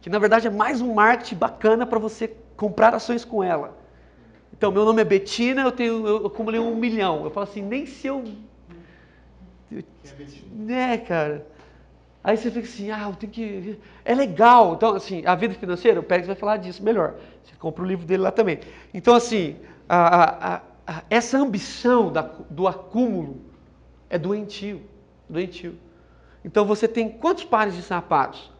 [0.00, 3.76] Que na verdade é mais um marketing bacana para você comprar ações com ela.
[4.52, 7.24] Então, meu nome é Betina, eu, tenho, eu acumulei um milhão.
[7.24, 8.24] Eu falo assim, nem se eu.
[10.68, 11.46] É, cara.
[12.22, 13.78] Aí você fica assim, ah, eu tenho que.
[14.04, 14.74] É legal.
[14.74, 17.14] Então, assim, a vida financeira, o Pérez vai falar disso melhor.
[17.44, 18.58] Você compra o livro dele lá também.
[18.92, 19.56] Então, assim,
[19.88, 20.60] a, a,
[21.10, 23.40] essa ambição da, do acúmulo
[24.08, 24.80] é doentio.
[25.28, 25.78] Doentio.
[26.44, 28.50] Então, você tem quantos pares de sapatos?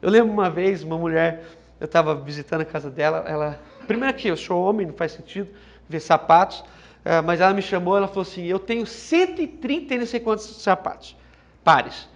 [0.00, 1.44] Eu lembro uma vez, uma mulher,
[1.78, 3.60] eu estava visitando a casa dela, ela.
[3.86, 5.48] Primeiro que eu sou homem, não faz sentido
[5.88, 6.64] ver sapatos,
[7.04, 10.62] eh, mas ela me chamou, ela falou assim: eu tenho 130 e não sei quantos
[10.62, 11.16] sapatos,
[11.62, 12.08] pares.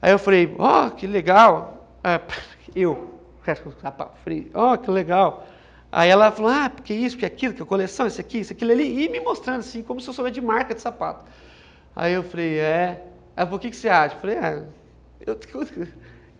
[0.00, 1.86] Aí eu falei, ó, oh, que legal.
[2.02, 2.20] É,
[2.74, 3.20] eu,
[4.24, 5.46] falei, ó, oh, que legal.
[5.94, 8.72] Aí ela falou, ah, porque isso, porque aquilo, que a coleção, isso aqui, isso aquilo
[8.72, 11.26] ali, e me mostrando assim, como se eu soubesse de marca de sapato.
[11.94, 13.04] Aí eu falei, é.
[13.36, 14.14] Ela falou, o que, que você acha?
[14.14, 14.62] Eu falei, ah,
[15.26, 15.36] eu,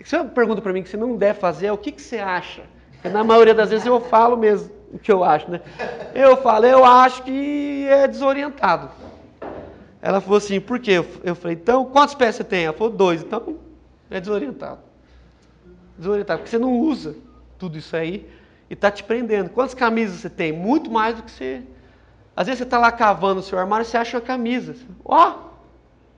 [0.02, 2.18] se você pergunta para mim que você não deve fazer, é o que, que você
[2.18, 2.62] acha?
[2.92, 5.60] Porque na maioria das vezes eu falo mesmo o que eu acho, né?
[6.14, 8.90] Eu falo, eu acho que é desorientado.
[10.00, 11.04] Ela falou assim, por quê?
[11.22, 12.64] Eu falei, então, quantos pés você tem?
[12.64, 13.22] Ela falou, dois.
[13.22, 13.58] Então,
[14.10, 14.80] é desorientado.
[15.98, 17.14] Desorientado, porque você não usa
[17.58, 18.26] tudo isso aí
[18.72, 19.50] e está te prendendo.
[19.50, 20.50] Quantas camisas você tem?
[20.50, 21.62] Muito mais do que você...
[22.34, 24.74] Às vezes você está lá cavando o seu armário e você acha uma camisa.
[25.04, 25.34] Ó, oh,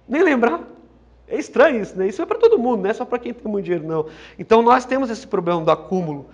[0.09, 0.61] nem lembrar.
[1.27, 2.07] É estranho isso, né?
[2.07, 4.07] Isso é para todo mundo, não é só para quem tem muito dinheiro, não.
[4.39, 6.31] Então nós temos esse problema do acúmulo.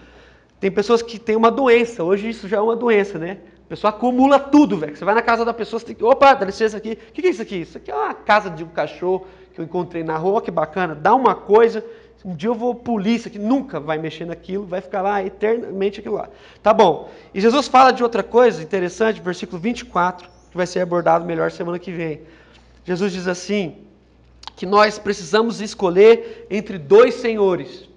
[0.61, 3.39] Tem pessoas que têm uma doença, hoje isso já é uma doença, né?
[3.67, 4.95] pessoa acumula tudo, velho.
[4.95, 6.05] Você vai na casa da pessoa, você tem que.
[6.05, 6.99] Opa, dá licença aqui.
[7.09, 7.57] O que é isso aqui?
[7.63, 10.95] Isso aqui é uma casa de um cachorro que eu encontrei na rua, que bacana.
[10.95, 11.83] Dá uma coisa.
[12.25, 16.17] Um dia eu vou polícia que nunca vai mexer naquilo, vai ficar lá eternamente aquilo
[16.17, 16.29] lá.
[16.63, 17.11] Tá bom.
[17.33, 21.79] E Jesus fala de outra coisa interessante, versículo 24, que vai ser abordado melhor semana
[21.79, 22.21] que vem.
[22.85, 23.77] Jesus diz assim:
[24.61, 27.89] que nós precisamos escolher entre dois senhores.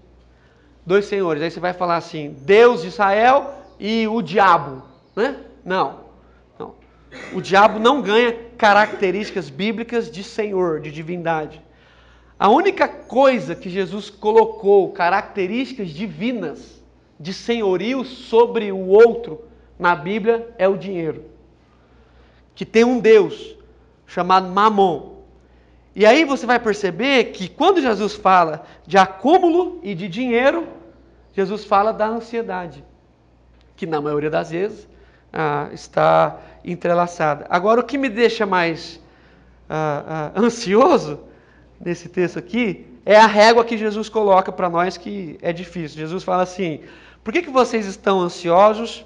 [0.86, 1.44] Dois senhores.
[1.44, 4.82] Aí você vai falar assim: Deus de Israel e o diabo,
[5.14, 5.36] né?
[5.66, 6.00] Não.
[6.58, 6.76] não.
[7.34, 11.62] O diabo não ganha características bíblicas de senhor, de divindade.
[12.44, 16.84] A única coisa que Jesus colocou características divinas
[17.18, 19.46] de senhorio sobre o outro
[19.80, 21.24] na Bíblia é o dinheiro.
[22.54, 23.56] Que tem um Deus
[24.06, 25.22] chamado Mamon.
[25.96, 30.68] E aí você vai perceber que quando Jesus fala de acúmulo e de dinheiro,
[31.32, 32.84] Jesus fala da ansiedade,
[33.74, 34.86] que na maioria das vezes
[35.32, 37.46] ah, está entrelaçada.
[37.50, 39.00] Agora, o que me deixa mais
[39.70, 41.32] ah, ah, ansioso
[41.80, 45.98] nesse texto aqui é a régua que Jesus coloca para nós que é difícil.
[45.98, 46.82] Jesus fala assim:
[47.24, 49.06] por que, que vocês estão ansiosos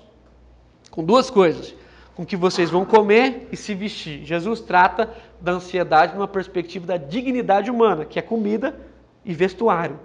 [0.91, 1.75] com duas coisas?
[2.15, 4.25] Com que vocês vão comer e se vestir.
[4.25, 8.79] Jesus trata da ansiedade numa perspectiva da dignidade humana, que é comida
[9.23, 9.99] e vestuário.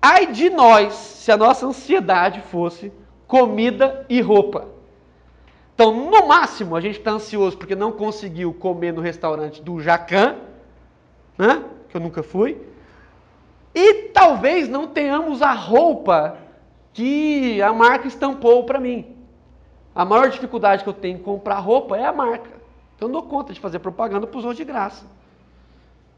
[0.00, 2.92] Ai de nós se a nossa ansiedade fosse
[3.26, 4.68] comida e roupa.
[5.74, 10.36] Então, no máximo, a gente está ansioso porque não conseguiu comer no restaurante do Jacan,
[11.38, 11.64] né?
[11.88, 12.60] que eu nunca fui,
[13.74, 16.36] e talvez não tenhamos a roupa
[16.92, 19.16] que a marca estampou para mim.
[19.94, 22.50] A maior dificuldade que eu tenho em comprar roupa é a marca.
[22.96, 25.06] Então, eu não dou conta de fazer propaganda para os outros de graça.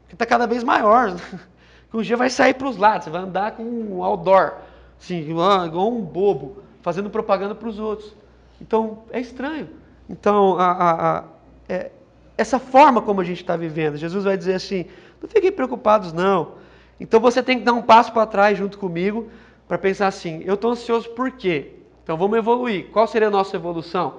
[0.07, 1.15] Que está cada vez maior.
[1.89, 4.53] Que um dia vai sair para os lados, você vai andar com um outdoor,
[4.97, 8.15] assim, igual um bobo, fazendo propaganda para os outros.
[8.61, 9.67] Então, é estranho.
[10.09, 11.23] Então, a, a, a,
[11.67, 11.91] é,
[12.37, 14.85] essa forma como a gente está vivendo, Jesus vai dizer assim:
[15.21, 16.53] não fiquem preocupados, não.
[16.99, 19.29] Então, você tem que dar um passo para trás junto comigo
[19.67, 21.73] para pensar assim: eu estou ansioso por quê?
[22.03, 22.89] Então, vamos evoluir.
[22.91, 24.17] Qual seria a nossa evolução?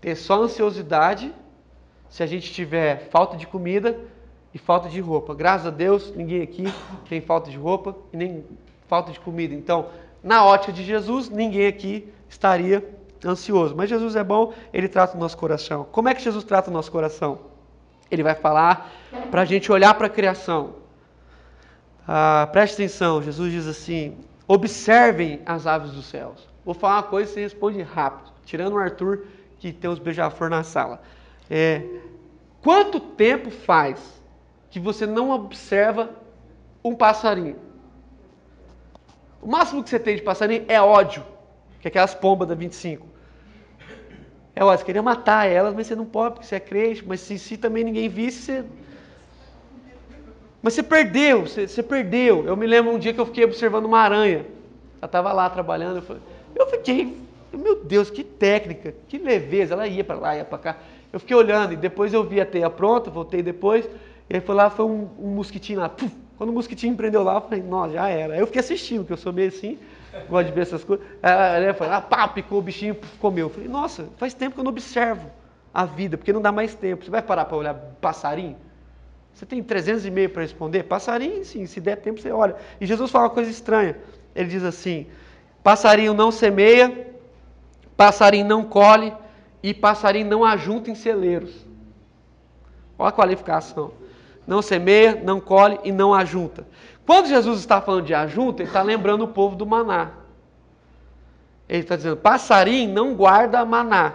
[0.00, 1.32] Ter só ansiosidade
[2.10, 3.98] se a gente tiver falta de comida
[4.52, 5.34] e falta de roupa.
[5.34, 6.64] Graças a Deus, ninguém aqui
[7.08, 8.44] tem falta de roupa e nem
[8.86, 9.54] falta de comida.
[9.54, 9.88] Então,
[10.22, 12.84] na ótica de Jesus, ninguém aqui estaria
[13.24, 13.74] ansioso.
[13.74, 15.86] Mas Jesus é bom, ele trata o nosso coração.
[15.90, 17.53] Como é que Jesus trata o nosso coração?
[18.14, 18.90] Ele vai falar
[19.30, 20.76] para a gente olhar para a criação.
[22.06, 26.48] Ah, preste atenção, Jesus diz assim: observem as aves dos céus.
[26.64, 29.26] Vou falar uma coisa e você responde rápido, tirando o Arthur
[29.58, 31.02] que tem os beija-flor na sala.
[31.50, 31.82] É,
[32.62, 34.22] quanto tempo faz
[34.70, 36.10] que você não observa
[36.82, 37.56] um passarinho?
[39.40, 41.22] O máximo que você tem de passarinho é ódio,
[41.80, 43.06] que é aquelas pombas da 25.
[44.56, 47.20] É óbvio, você queria matar elas, mas você não pode, porque você é crente, mas
[47.20, 48.64] se, se também ninguém visse, você.
[50.62, 52.46] Mas você perdeu, você, você, perdeu.
[52.46, 54.46] Eu me lembro um dia que eu fiquei observando uma aranha.
[54.98, 56.22] Ela estava lá trabalhando, eu, falei,
[56.54, 57.18] eu fiquei,
[57.52, 59.74] meu Deus, que técnica, que leveza.
[59.74, 60.76] Ela ia para lá, ia para cá.
[61.12, 63.84] Eu fiquei olhando e depois eu vi a teia pronta, voltei depois,
[64.30, 65.88] e aí foi lá, foi um, um mosquitinho lá.
[65.88, 68.34] Puf, quando o mosquitinho prendeu lá, eu falei, nossa, já era.
[68.34, 69.78] Aí eu fiquei assistindo, porque eu sou meio assim.
[70.28, 71.04] Gosto de ver essas coisas.
[71.22, 73.46] Aí foi lá, pá, picou o bichinho, comeu.
[73.46, 75.30] Eu falei, nossa, faz tempo que eu não observo
[75.72, 77.04] a vida, porque não dá mais tempo.
[77.04, 78.56] Você vai parar para olhar passarinho?
[79.34, 80.84] Você tem 300 e meio para responder?
[80.84, 82.54] Passarinho, sim, se der tempo você olha.
[82.80, 83.96] E Jesus fala uma coisa estranha.
[84.34, 85.08] Ele diz assim:
[85.62, 87.12] passarinho não semeia,
[87.96, 89.12] passarinho não colhe
[89.60, 91.66] e passarinho não ajunta em celeiros.
[92.96, 93.92] Olha a qualificação.
[94.46, 96.66] Não semeia, não colhe e não ajunta.
[97.06, 100.12] Quando Jesus está falando de ajunta, ele está lembrando o povo do maná.
[101.68, 104.14] Ele está dizendo: passarinho não guarda maná.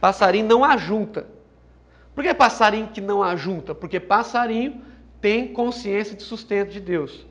[0.00, 1.26] Passarinho não ajunta.
[2.14, 3.74] Por que passarinho que não ajunta?
[3.74, 4.80] Porque passarinho
[5.20, 7.26] tem consciência de sustento de Deus.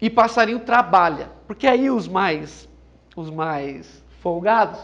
[0.00, 1.30] E passarinho trabalha.
[1.46, 2.68] Porque aí os mais,
[3.14, 4.80] os mais folgados,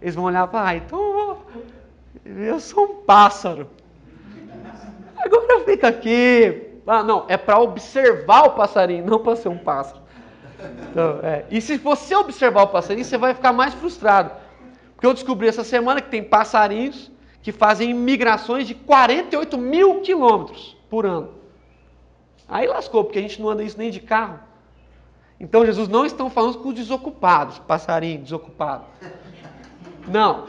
[0.00, 1.38] eles vão olhar falar, ah, então
[2.24, 3.68] eu sou um pássaro.
[5.16, 10.00] Agora fica aqui, ah, não, é para observar o passarinho, não para ser um pássaro.
[10.90, 11.44] Então, é.
[11.50, 14.32] E se você observar o passarinho, você vai ficar mais frustrado.
[14.94, 17.10] Porque eu descobri essa semana que tem passarinhos
[17.42, 21.34] que fazem migrações de 48 mil quilômetros por ano.
[22.48, 24.40] Aí lascou, porque a gente não anda isso nem de carro.
[25.38, 28.84] Então Jesus não está falando com os desocupados, passarinho desocupado.
[30.08, 30.46] Não,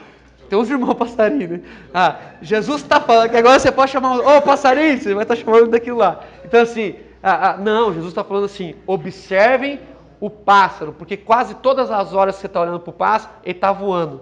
[0.50, 1.62] tem uns irmãos passarinhos, né?
[1.94, 5.36] Ah, Jesus está falando que agora você pode chamar, ô oh, passarinho, você vai estar
[5.36, 6.22] tá chamando daquilo lá.
[6.44, 9.80] Então assim, ah, ah, não, Jesus está falando assim, observem
[10.20, 13.58] o pássaro, porque quase todas as horas que você está olhando para o pássaro, ele
[13.58, 14.22] está voando.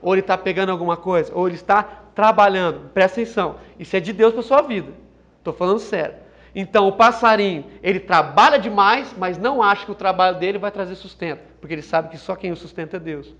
[0.00, 1.82] Ou ele está pegando alguma coisa, ou ele está
[2.14, 2.90] trabalhando.
[2.92, 4.88] Presta atenção, isso é de Deus para sua vida.
[5.38, 6.16] Estou falando sério.
[6.54, 10.94] Então o passarinho, ele trabalha demais, mas não acha que o trabalho dele vai trazer
[10.96, 13.34] sustento, porque ele sabe que só quem o sustenta é Deus.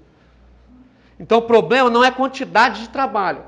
[1.19, 3.43] Então o problema não é a quantidade de trabalho.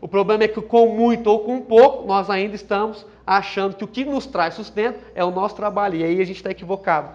[0.00, 3.88] O problema é que com muito ou com pouco, nós ainda estamos achando que o
[3.88, 5.96] que nos traz sustento é o nosso trabalho.
[5.96, 7.10] E aí a gente está equivocado.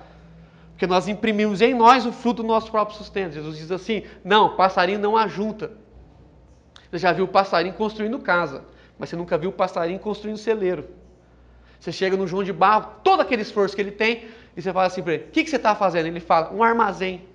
[0.72, 3.34] Porque nós imprimimos em nós o fruto do nosso próprio sustento.
[3.34, 5.72] Jesus diz assim: não, passarinho não ajunta.
[6.91, 8.66] Você já viu o passarinho construindo casa,
[8.99, 10.86] mas você nunca viu o passarinho construindo celeiro.
[11.80, 14.26] Você chega no João de Barro, todo aquele esforço que ele tem,
[14.56, 16.08] e você fala assim para ele: o que, que você está fazendo?
[16.08, 17.26] Ele fala: um armazém.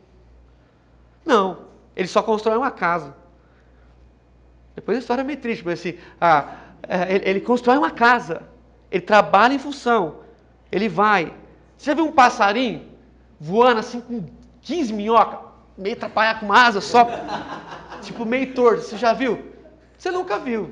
[1.25, 1.68] Não,
[1.99, 3.15] ele só constrói uma casa.
[4.75, 6.55] Depois a história é meio triste, mas assim, ah,
[6.89, 8.43] é, ele, ele constrói uma casa.
[8.91, 10.21] Ele trabalha em função.
[10.73, 11.35] Ele vai.
[11.77, 12.87] Você já viu um passarinho
[13.39, 14.25] voando assim com
[14.63, 15.41] 15 minhocas,
[15.77, 17.07] meio atrapalhado com uma asa só,
[18.01, 18.83] tipo meio torto?
[18.83, 19.53] Você já viu?
[19.99, 20.71] Você nunca viu.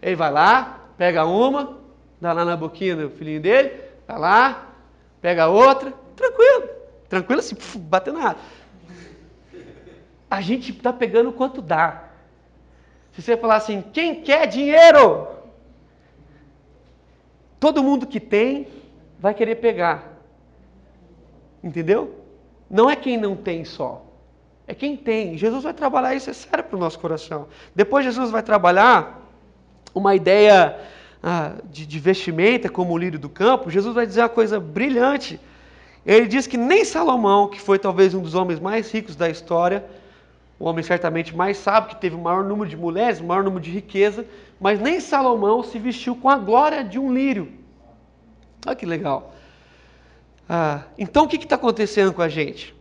[0.00, 1.76] Ele vai lá, pega uma,
[2.20, 3.78] Dá lá na boquinha do filhinho dele,
[4.08, 4.68] vai lá,
[5.20, 6.68] pega outra, tranquilo.
[7.08, 8.38] Tranquilo assim, batendo nada.
[10.30, 12.04] A gente está pegando quanto dá.
[13.12, 15.28] Se você falar assim, quem quer dinheiro?
[17.58, 18.68] Todo mundo que tem
[19.18, 20.12] vai querer pegar.
[21.62, 22.24] Entendeu?
[22.70, 24.04] Não é quem não tem só.
[24.66, 25.38] É quem tem.
[25.38, 27.48] Jesus vai trabalhar isso, é sério para o nosso coração.
[27.74, 29.22] Depois Jesus vai trabalhar
[29.94, 30.78] uma ideia
[31.22, 33.70] ah, de, de vestimenta como o lírio do campo.
[33.70, 35.40] Jesus vai dizer uma coisa brilhante.
[36.04, 39.84] Ele diz que nem Salomão, que foi talvez um dos homens mais ricos da história,
[40.58, 43.62] o homem certamente mais sábio, que teve o maior número de mulheres, o maior número
[43.62, 44.26] de riqueza,
[44.58, 47.52] mas nem Salomão se vestiu com a glória de um lírio.
[48.66, 49.34] Olha que legal.
[50.48, 52.74] Ah, então o que está acontecendo com a gente?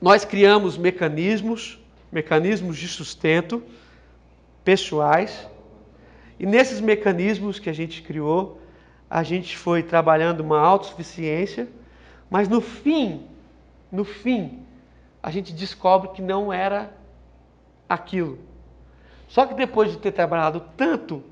[0.00, 1.78] Nós criamos mecanismos,
[2.10, 3.62] mecanismos de sustento
[4.64, 5.46] pessoais,
[6.38, 8.60] e nesses mecanismos que a gente criou,
[9.08, 11.68] a gente foi trabalhando uma autossuficiência,
[12.28, 13.22] mas no fim,
[13.92, 14.63] no fim,
[15.24, 16.94] a gente descobre que não era
[17.88, 18.38] aquilo.
[19.26, 21.24] Só que depois de ter trabalhado tanto,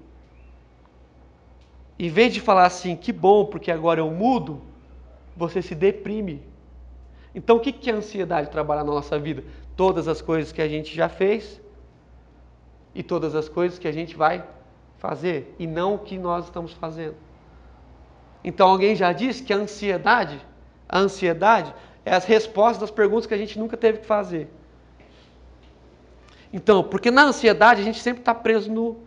[1.99, 4.63] em vez de falar assim, que bom, porque agora eu mudo,
[5.37, 6.43] você se deprime.
[7.35, 9.45] Então o que é a ansiedade trabalhar na nossa vida?
[9.77, 11.61] Todas as coisas que a gente já fez
[12.95, 14.43] e todas as coisas que a gente vai
[14.97, 17.17] fazer e não o que nós estamos fazendo.
[18.43, 20.41] Então alguém já disse que a ansiedade,
[20.89, 21.75] a ansiedade
[22.05, 24.49] é as respostas das perguntas que a gente nunca teve que fazer.
[26.53, 28.99] Então, porque na ansiedade a gente sempre está preso no,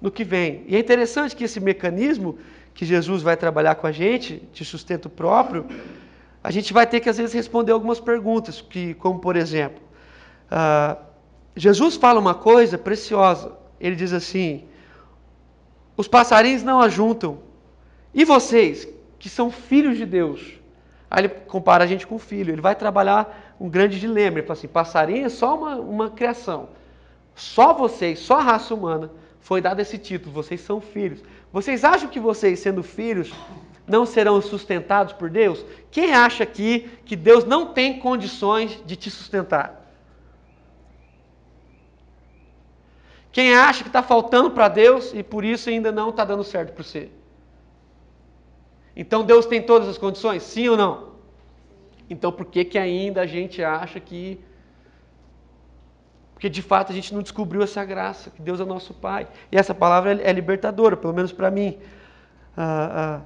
[0.00, 0.64] no que vem.
[0.68, 2.38] E é interessante que esse mecanismo
[2.74, 5.66] que Jesus vai trabalhar com a gente, de sustento próprio,
[6.42, 9.82] a gente vai ter que às vezes responder algumas perguntas, que, como por exemplo,
[10.50, 10.96] uh,
[11.56, 13.52] Jesus fala uma coisa preciosa.
[13.80, 14.64] Ele diz assim:
[15.96, 17.38] os passarinhos não ajuntam.
[18.14, 18.88] E vocês,
[19.18, 20.61] que são filhos de Deus?
[21.14, 22.54] Aí ele compara a gente com filho.
[22.54, 24.38] Ele vai trabalhar um grande dilema.
[24.38, 26.70] Ele fala assim: passarinho é só uma, uma criação.
[27.34, 30.32] Só vocês, só a raça humana, foi dado esse título.
[30.32, 31.22] Vocês são filhos.
[31.52, 33.30] Vocês acham que vocês, sendo filhos,
[33.86, 35.62] não serão sustentados por Deus?
[35.90, 39.82] Quem acha aqui que Deus não tem condições de te sustentar?
[43.30, 46.72] Quem acha que está faltando para Deus e por isso ainda não está dando certo
[46.72, 47.10] para você?
[48.96, 50.42] Então Deus tem todas as condições?
[50.42, 51.12] Sim ou não?
[52.08, 54.38] Então por que, que ainda a gente acha que.
[56.34, 59.26] Porque de fato a gente não descobriu essa graça, que Deus é nosso Pai.
[59.50, 61.78] E essa palavra é libertadora, pelo menos para mim.
[62.56, 63.20] Ah, ah,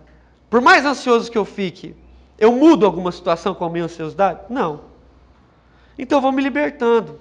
[0.48, 1.96] por mais ansioso que eu fique,
[2.38, 4.40] eu mudo alguma situação com a minha ansiosidade?
[4.50, 4.82] Não.
[5.98, 7.18] Então eu vou me libertando.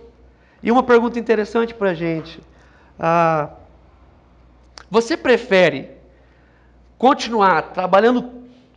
[0.62, 2.42] E uma pergunta interessante para a gente.
[3.00, 3.52] Ah,
[4.92, 5.92] você prefere
[6.98, 8.32] continuar trabalhando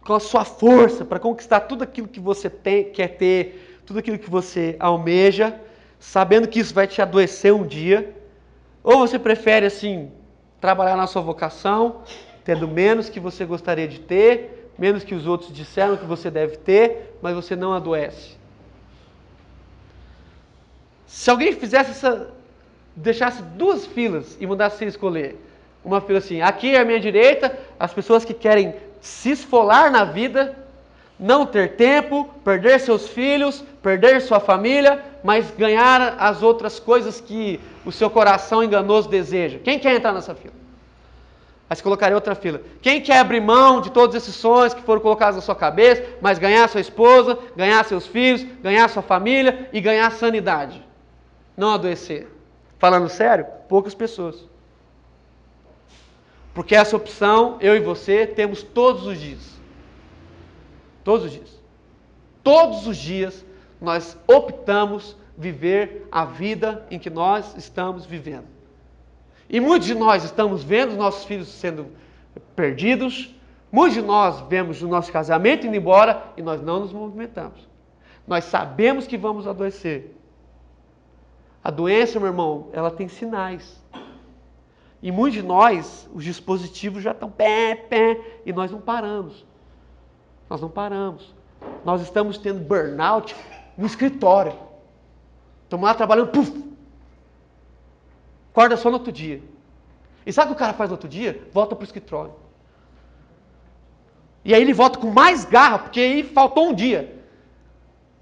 [0.05, 4.19] com a sua força para conquistar tudo aquilo que você tem, quer ter, tudo aquilo
[4.19, 5.59] que você almeja,
[5.99, 8.15] sabendo que isso vai te adoecer um dia?
[8.83, 10.11] Ou você prefere assim
[10.61, 12.03] trabalhar na sua vocação,
[12.45, 16.57] tendo menos que você gostaria de ter, menos que os outros disseram que você deve
[16.57, 18.37] ter, mas você não adoece?
[21.07, 22.33] Se alguém fizesse essa
[22.99, 25.37] deixasse duas filas e mandasse você escolher.
[25.85, 30.57] Uma fila assim, aqui à minha direita, as pessoas que querem se esfolar na vida,
[31.19, 37.61] não ter tempo, perder seus filhos, perder sua família, mas ganhar as outras coisas que
[37.85, 39.59] o seu coração enganoso deseja.
[39.63, 40.55] Quem quer entrar nessa fila?
[41.71, 42.63] Aí você colocaria outra fila.
[42.81, 46.39] Quem quer abrir mão de todos esses sonhos que foram colocados na sua cabeça, mas
[46.39, 50.83] ganhar sua esposa, ganhar seus filhos, ganhar sua família e ganhar sanidade?
[51.57, 52.27] Não adoecer.
[52.79, 54.47] Falando sério, poucas pessoas.
[56.59, 59.61] Porque essa opção, eu e você, temos todos os dias.
[61.05, 61.63] Todos os dias.
[62.43, 63.47] Todos os dias
[63.81, 68.47] nós optamos viver a vida em que nós estamos vivendo.
[69.49, 71.93] E muitos de nós estamos vendo os nossos filhos sendo
[72.57, 73.33] perdidos,
[73.71, 77.69] muitos de nós vemos o nosso casamento indo embora e nós não nos movimentamos.
[78.27, 80.13] Nós sabemos que vamos adoecer,
[81.63, 83.81] a doença, meu irmão, ela tem sinais.
[85.03, 89.47] E muitos de nós, os dispositivos já estão pé, pé, e nós não paramos.
[90.51, 91.35] Nós não paramos.
[91.85, 93.35] Nós estamos tendo burnout
[93.77, 94.55] no escritório.
[95.65, 96.69] Estamos lá trabalhando, puf!
[98.51, 99.41] Acorda só no outro dia.
[100.27, 101.49] E sabe o que o cara faz no outro dia?
[101.53, 102.35] Volta para o escritório.
[104.45, 107.23] E aí ele volta com mais garra, porque aí faltou um dia.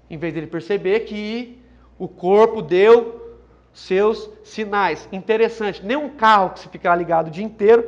[0.09, 1.59] Em vez dele perceber que
[1.97, 3.26] o corpo deu
[3.77, 5.07] seus sinais.
[5.11, 7.87] Interessante, nenhum carro que se ficar ligado o dia inteiro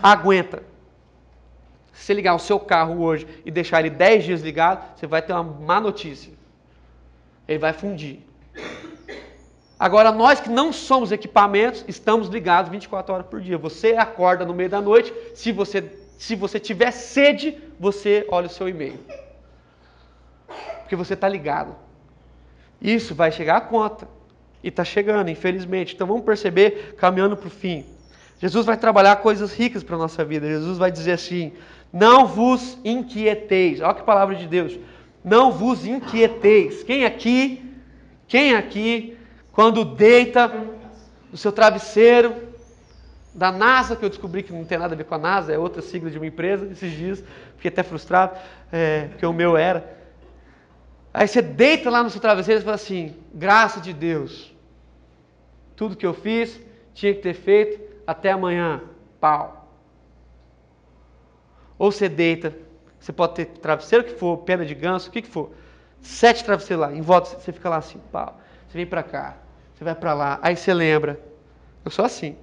[0.00, 0.62] aguenta.
[1.92, 5.20] Se você ligar o seu carro hoje e deixar ele 10 dias ligado, você vai
[5.20, 6.32] ter uma má notícia.
[7.48, 8.20] Ele vai fundir.
[9.76, 13.58] Agora, nós que não somos equipamentos, estamos ligados 24 horas por dia.
[13.58, 18.50] Você acorda no meio da noite, se você, se você tiver sede, você olha o
[18.50, 19.00] seu e-mail.
[20.78, 21.74] Porque você está ligado.
[22.80, 24.21] Isso vai chegar a conta.
[24.62, 25.94] E está chegando, infelizmente.
[25.94, 27.84] Então vamos perceber, caminhando para o fim.
[28.40, 30.46] Jesus vai trabalhar coisas ricas para a nossa vida.
[30.46, 31.52] Jesus vai dizer assim:
[31.92, 33.80] Não vos inquieteis.
[33.80, 34.78] Olha que palavra de Deus.
[35.24, 36.82] Não vos inquieteis.
[36.82, 37.64] Quem aqui,
[38.26, 39.16] quem aqui
[39.52, 40.48] quando deita
[41.30, 42.34] no seu travesseiro
[43.34, 45.58] da NASA, que eu descobri que não tem nada a ver com a NASA, é
[45.58, 47.22] outra sigla de uma empresa, esses dias,
[47.56, 48.36] fiquei até frustrado,
[48.70, 49.98] é, porque o meu era.
[51.14, 54.51] Aí você deita lá no seu travesseiro e fala assim: graça de Deus,
[55.76, 56.60] tudo que eu fiz
[56.94, 58.82] tinha que ter feito até amanhã,
[59.20, 59.68] pau.
[61.78, 62.54] Ou você deita,
[63.00, 65.50] você pode ter travesseiro que for, pena de ganso, o que, que for,
[66.00, 68.40] sete travesseiros lá, em volta, você fica lá assim, pau.
[68.68, 69.36] Você vem para cá,
[69.74, 71.20] você vai para lá, aí você lembra.
[71.84, 72.36] Eu sou assim.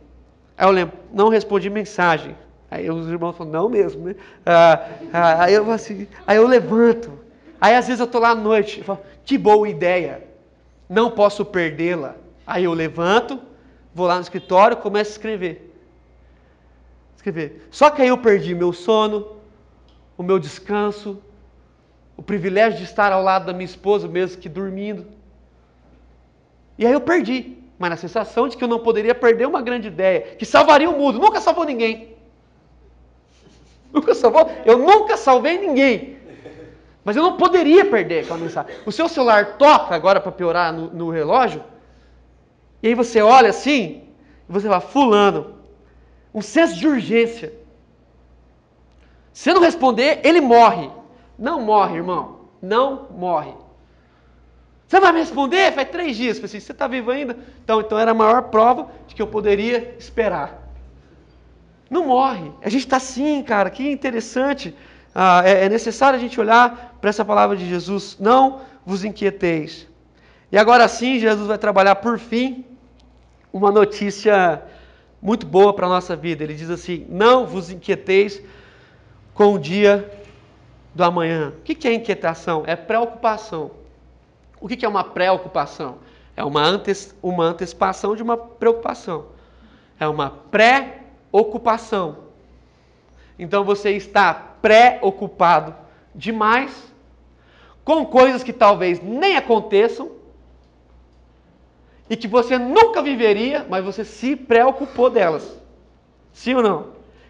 [0.57, 2.35] Aí eu lembro, não respondi mensagem.
[2.69, 4.15] Aí os irmãos falam, não mesmo, né?
[4.45, 7.11] Ah, ah, aí eu assim, aí eu levanto.
[7.59, 10.23] Aí às vezes eu estou lá à noite, falo, que boa ideia,
[10.87, 12.15] não posso perdê-la.
[12.49, 13.39] Aí eu levanto,
[13.93, 15.71] vou lá no escritório, começo a escrever.
[17.15, 17.67] Escrever.
[17.69, 19.37] Só que aí eu perdi meu sono,
[20.17, 21.21] o meu descanso,
[22.17, 25.05] o privilégio de estar ao lado da minha esposa, mesmo que dormindo.
[26.75, 27.55] E aí eu perdi.
[27.77, 30.97] Mas na sensação de que eu não poderia perder uma grande ideia, que salvaria o
[30.97, 31.19] mundo.
[31.19, 32.17] Nunca salvou ninguém.
[33.93, 34.51] Nunca salvou.
[34.65, 36.17] Eu nunca salvei ninguém.
[37.05, 38.75] Mas eu não poderia perder aquela mensagem.
[38.87, 41.63] O seu celular toca agora para piorar no, no, relógio.
[42.81, 44.03] E aí você olha assim,
[44.47, 45.55] e você fala, fulano,
[46.33, 47.53] um senso de urgência.
[49.33, 50.89] Se não responder, ele morre.
[51.37, 52.39] Não morre, irmão.
[52.61, 53.53] Não morre.
[54.87, 55.71] Você vai me responder?
[55.71, 56.37] Faz três dias.
[56.37, 57.37] Eu falei assim, você está vivo ainda?
[57.63, 60.67] Então, então era a maior prova de que eu poderia esperar.
[61.89, 62.51] Não morre.
[62.61, 63.69] A gente está assim, cara.
[63.69, 64.75] Que interessante.
[65.13, 68.17] Ah, é, é necessário a gente olhar para essa palavra de Jesus.
[68.19, 69.87] Não vos inquieteis.
[70.51, 72.65] E agora sim, Jesus vai trabalhar por fim
[73.53, 74.63] uma notícia
[75.21, 76.43] muito boa para a nossa vida.
[76.43, 78.41] Ele diz assim: Não vos inquieteis
[79.33, 80.09] com o dia
[80.93, 81.53] do amanhã.
[81.59, 82.63] O que é inquietação?
[82.65, 83.71] É preocupação.
[84.59, 85.97] O que é uma preocupação?
[86.35, 89.27] É uma, antes, uma antecipação de uma preocupação.
[89.99, 92.17] É uma pré-ocupação.
[93.37, 95.75] Então você está preocupado
[96.13, 96.93] demais
[97.85, 100.18] com coisas que talvez nem aconteçam
[102.09, 105.59] e que você nunca viveria, mas você se preocupou delas.
[106.33, 106.87] Sim ou não?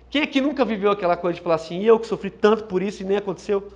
[0.09, 3.03] Quem aqui nunca viveu aquela coisa de falar assim, eu que sofri tanto por isso
[3.03, 3.71] e nem aconteceu?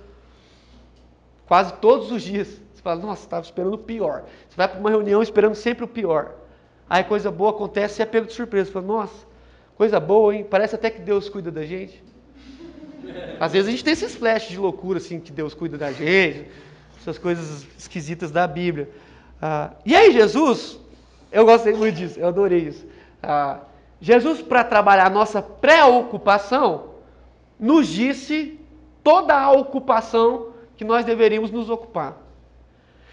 [1.46, 4.24] Quase todos os dias fala, nossa, estava esperando o pior.
[4.48, 6.34] Você vai para uma reunião esperando sempre o pior.
[6.88, 8.66] Aí coisa boa acontece e é pego de surpresa.
[8.66, 9.26] Você fala, nossa,
[9.74, 10.46] coisa boa, hein?
[10.48, 12.04] Parece até que Deus cuida da gente.
[13.40, 16.46] Às vezes a gente tem esses flashes de loucura, assim, que Deus cuida da gente,
[17.00, 18.90] essas coisas esquisitas da Bíblia.
[19.40, 20.78] Ah, e aí, Jesus,
[21.34, 22.86] eu gostei muito disso, eu adorei isso.
[23.20, 23.58] Ah,
[24.00, 26.90] Jesus, para trabalhar a nossa preocupação,
[27.58, 28.60] nos disse
[29.02, 32.16] toda a ocupação que nós deveríamos nos ocupar.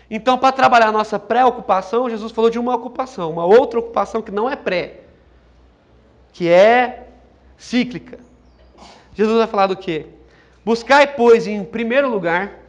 [0.08, 4.32] Então, para trabalhar a nossa preocupação, Jesus falou de uma ocupação, uma outra ocupação que
[4.32, 5.00] não é pré,
[6.32, 7.08] que é
[7.58, 8.20] cíclica.
[9.16, 10.06] Jesus vai falar do quê?
[10.64, 12.60] Buscai, pois, em primeiro lugar,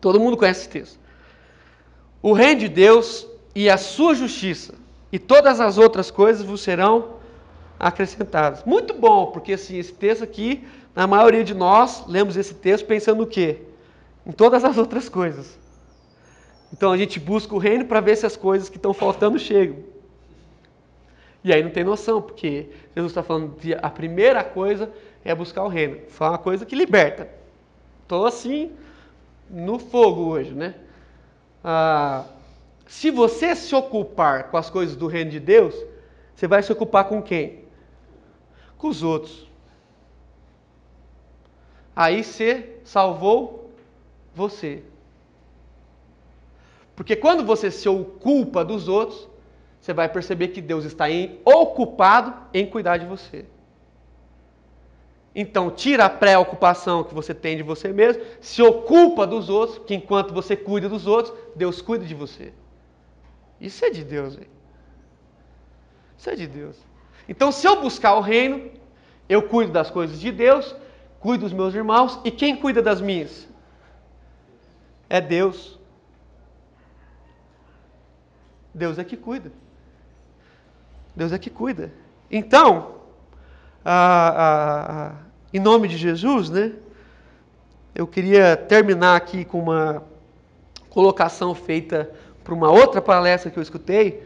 [0.00, 0.98] todo mundo conhece esse texto,
[2.20, 4.74] o reino de Deus e a sua justiça,
[5.12, 7.14] e todas as outras coisas vos serão
[7.78, 8.64] acrescentadas.
[8.64, 13.18] Muito bom, porque assim, esse texto aqui, na maioria de nós, lemos esse texto pensando
[13.18, 13.62] no quê?
[14.26, 15.58] Em todas as outras coisas.
[16.72, 19.76] Então a gente busca o reino para ver se as coisas que estão faltando chegam.
[21.44, 24.90] E aí não tem noção, porque Jesus está falando que a primeira coisa
[25.24, 25.98] é buscar o reino.
[26.08, 27.28] Foi uma coisa que liberta.
[28.02, 28.72] Estou assim,
[29.50, 30.74] no fogo hoje, né?
[31.62, 32.24] Ah,
[32.86, 35.74] se você se ocupar com as coisas do reino de Deus,
[36.34, 37.64] você vai se ocupar com quem?
[38.76, 39.48] Com os outros.
[41.96, 43.70] Aí você salvou
[44.34, 44.82] você.
[46.96, 49.28] Porque quando você se ocupa dos outros,
[49.80, 53.44] você vai perceber que Deus está em, ocupado em cuidar de você.
[55.34, 59.94] Então, tira a preocupação que você tem de você mesmo, se ocupa dos outros, que
[59.94, 62.52] enquanto você cuida dos outros, Deus cuida de você.
[63.64, 64.50] Isso é de Deus, velho.
[66.18, 66.76] Isso é de Deus.
[67.26, 68.70] Então, se eu buscar o reino,
[69.26, 70.76] eu cuido das coisas de Deus.
[71.18, 72.20] cuido dos meus irmãos.
[72.22, 73.48] E quem cuida das minhas?
[75.08, 75.78] É Deus.
[78.74, 79.50] Deus é que cuida.
[81.16, 81.90] Deus é que cuida.
[82.30, 82.96] Então,
[85.50, 86.72] em nome de Jesus, né?
[87.94, 90.02] Eu queria terminar aqui com uma
[90.90, 92.12] colocação feita
[92.44, 94.22] para uma outra palestra que eu escutei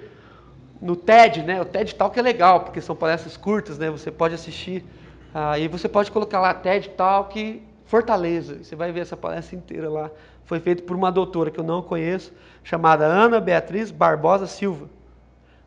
[0.83, 1.61] no TED, né?
[1.61, 3.89] O TED Talk é legal, porque são palestras curtas, né?
[3.91, 4.85] Você pode assistir,
[5.33, 9.89] aí ah, você pode colocar lá TED Talk Fortaleza, você vai ver essa palestra inteira
[9.89, 10.11] lá.
[10.45, 14.91] Foi feito por uma doutora que eu não conheço, chamada Ana Beatriz Barbosa Silva.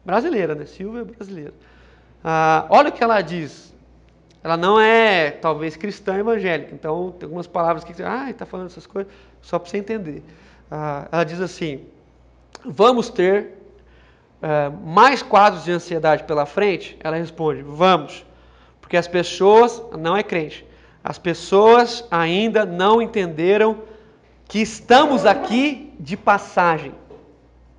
[0.05, 0.65] Brasileira, né?
[0.65, 1.53] Silva é brasileira.
[2.23, 3.71] Ah, olha o que ela diz
[4.43, 6.73] ela não é, talvez, cristã evangélica.
[6.73, 10.23] Então, tem algumas palavras que ah, está falando essas coisas, só para você entender.
[10.69, 11.85] Ah, ela diz assim:
[12.65, 13.57] vamos ter
[14.41, 16.97] ah, mais quadros de ansiedade pela frente?
[17.03, 18.25] Ela responde: vamos,
[18.79, 20.65] porque as pessoas, não é crente,
[21.03, 23.79] as pessoas ainda não entenderam
[24.47, 26.93] que estamos aqui de passagem.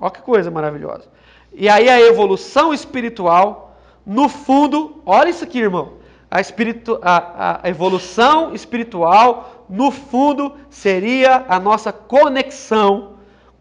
[0.01, 1.09] Olha que coisa maravilhosa.
[1.53, 6.03] E aí a evolução espiritual, no fundo, olha isso aqui, irmão
[6.33, 13.12] a, espiritu, a, a evolução espiritual, no fundo, seria a nossa conexão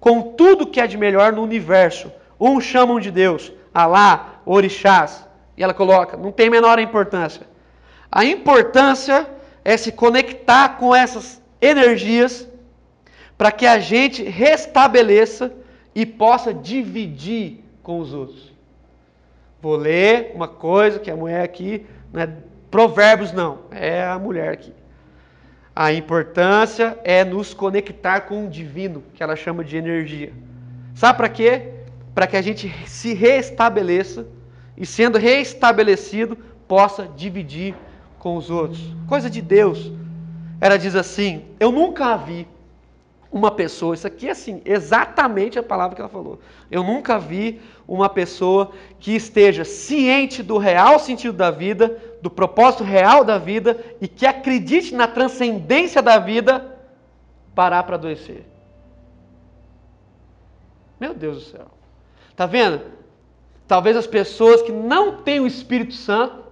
[0.01, 2.11] com tudo que é de melhor no universo.
[2.37, 5.25] Uns chamam de Deus, Alá, Orixás,
[5.55, 7.47] e ela coloca, não tem menor importância.
[8.11, 9.29] A importância
[9.63, 12.47] é se conectar com essas energias
[13.37, 15.53] para que a gente restabeleça
[15.93, 18.51] e possa dividir com os outros.
[19.61, 22.37] Vou ler uma coisa que a mulher aqui né,
[22.71, 24.73] Provérbios não, é a mulher aqui.
[25.75, 30.33] A importância é nos conectar com o divino, que ela chama de energia.
[30.93, 31.69] Sabe para quê?
[32.13, 34.27] Para que a gente se restabeleça
[34.75, 37.73] e, sendo restabelecido, possa dividir
[38.19, 38.81] com os outros.
[39.07, 39.91] Coisa de Deus.
[40.59, 42.45] Ela diz assim: Eu nunca vi
[43.31, 46.39] uma pessoa, isso aqui é assim, exatamente a palavra que ela falou.
[46.69, 52.83] Eu nunca vi uma pessoa que esteja ciente do real sentido da vida, do propósito
[52.83, 56.77] real da vida e que acredite na transcendência da vida
[57.55, 58.45] parar para adoecer.
[60.99, 61.67] Meu Deus do céu.
[62.35, 62.81] Tá vendo?
[63.67, 66.43] Talvez as pessoas que não têm o Espírito Santo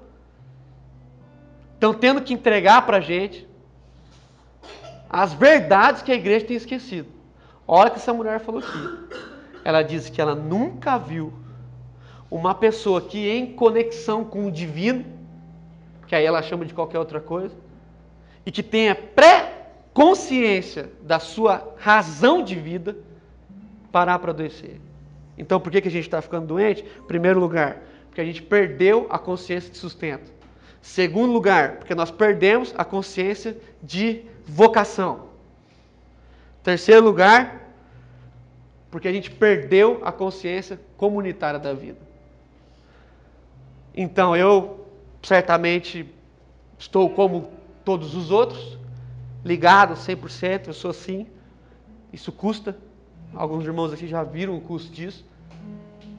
[1.73, 3.47] estão tendo que entregar para a gente
[5.09, 7.07] as verdades que a igreja tem esquecido.
[7.67, 9.19] Olha que essa mulher falou aqui.
[9.63, 11.33] Ela disse que ela nunca viu
[12.29, 15.05] uma pessoa que em conexão com o divino,
[16.09, 17.55] que aí ela chama de qualquer outra coisa,
[18.43, 22.97] e que tenha pré-consciência da sua razão de vida,
[23.91, 24.81] parar para adoecer.
[25.37, 26.83] Então, por que, que a gente está ficando doente?
[27.07, 30.31] Primeiro lugar, porque a gente perdeu a consciência de sustento.
[30.81, 35.29] Segundo lugar, porque nós perdemos a consciência de vocação.
[36.63, 37.69] Terceiro lugar,
[38.89, 41.99] porque a gente perdeu a consciência comunitária da vida.
[43.93, 44.88] Então eu
[45.21, 46.09] certamente
[46.77, 47.51] estou como
[47.83, 48.77] todos os outros,
[49.43, 51.27] ligado 100%, eu sou assim.
[52.11, 52.77] Isso custa.
[53.33, 55.25] Alguns irmãos aqui já viram o custo disso.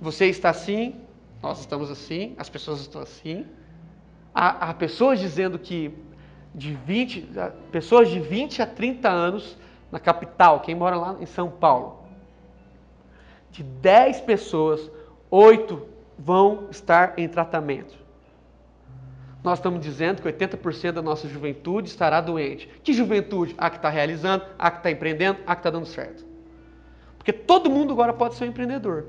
[0.00, 0.94] Você está assim,
[1.42, 3.46] nós estamos assim, as pessoas estão assim.
[4.34, 5.92] Há, há pessoas dizendo que
[6.54, 7.28] de 20,
[7.70, 9.56] pessoas de 20 a 30 anos
[9.90, 12.04] na capital, quem mora lá em São Paulo.
[13.50, 14.90] De 10 pessoas,
[15.30, 15.86] 8
[16.18, 17.99] vão estar em tratamento.
[19.42, 22.68] Nós estamos dizendo que 80% da nossa juventude estará doente.
[22.82, 23.54] Que juventude?
[23.56, 26.24] A que está realizando, a que está empreendendo, a que está dando certo.
[27.16, 29.06] Porque todo mundo agora pode ser um empreendedor.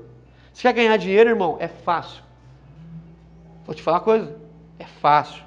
[0.52, 2.22] Se quer ganhar dinheiro, irmão, é fácil.
[3.64, 4.36] Vou te falar uma coisa:
[4.78, 5.42] é fácil.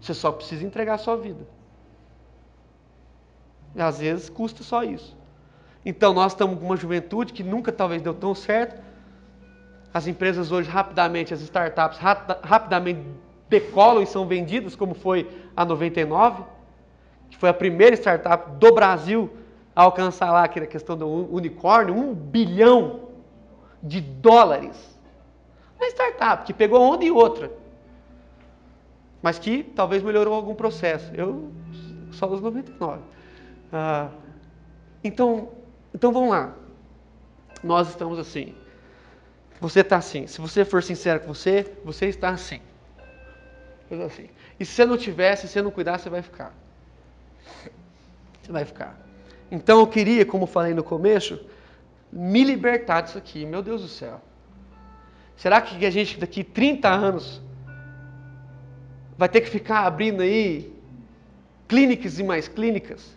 [0.00, 1.46] Você só precisa entregar a sua vida.
[3.74, 5.16] E às vezes custa só isso.
[5.84, 8.85] Então nós estamos com uma juventude que nunca talvez deu tão certo.
[9.96, 11.98] As empresas hoje rapidamente, as startups
[12.42, 13.00] rapidamente
[13.48, 15.26] decolam e são vendidas, como foi
[15.56, 16.42] a 99,
[17.30, 19.30] que foi a primeira startup do Brasil
[19.74, 23.08] a alcançar lá aquela questão do unicórnio, um bilhão
[23.82, 24.76] de dólares.
[25.78, 27.50] Uma startup que pegou onda e outra
[29.22, 31.10] mas que talvez melhorou algum processo.
[31.14, 31.50] Eu
[32.12, 33.00] só os 99.
[33.72, 34.08] Ah,
[35.02, 35.48] então,
[35.94, 36.52] então vamos lá.
[37.64, 38.54] Nós estamos assim.
[39.60, 40.26] Você está assim.
[40.26, 42.60] Se você for sincero com você, você está assim.
[44.04, 44.28] assim.
[44.58, 46.52] E se você não tivesse, se você não cuidar, você vai ficar.
[48.42, 48.98] Você vai ficar.
[49.50, 51.40] Então eu queria, como falei no começo,
[52.12, 53.44] me libertar disso aqui.
[53.46, 54.20] Meu Deus do céu.
[55.36, 57.42] Será que a gente daqui 30 anos
[59.18, 60.72] vai ter que ficar abrindo aí
[61.68, 63.16] clínicas e mais clínicas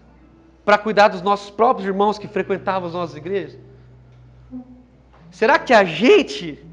[0.65, 3.68] para cuidar dos nossos próprios irmãos que frequentavam as nossas igrejas?
[5.31, 6.63] Será que a gente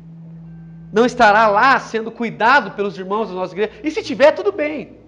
[0.93, 3.73] não estará lá sendo cuidado pelos irmãos da nossa igreja?
[3.83, 4.99] E se tiver, tudo bem.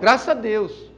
[0.00, 0.90] Graças a Deus.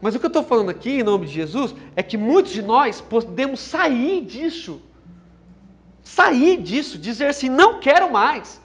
[0.00, 2.60] Mas o que eu estou falando aqui, em nome de Jesus, é que muitos de
[2.60, 4.82] nós podemos sair disso.
[6.02, 8.60] Sair disso, dizer assim, não quero mais.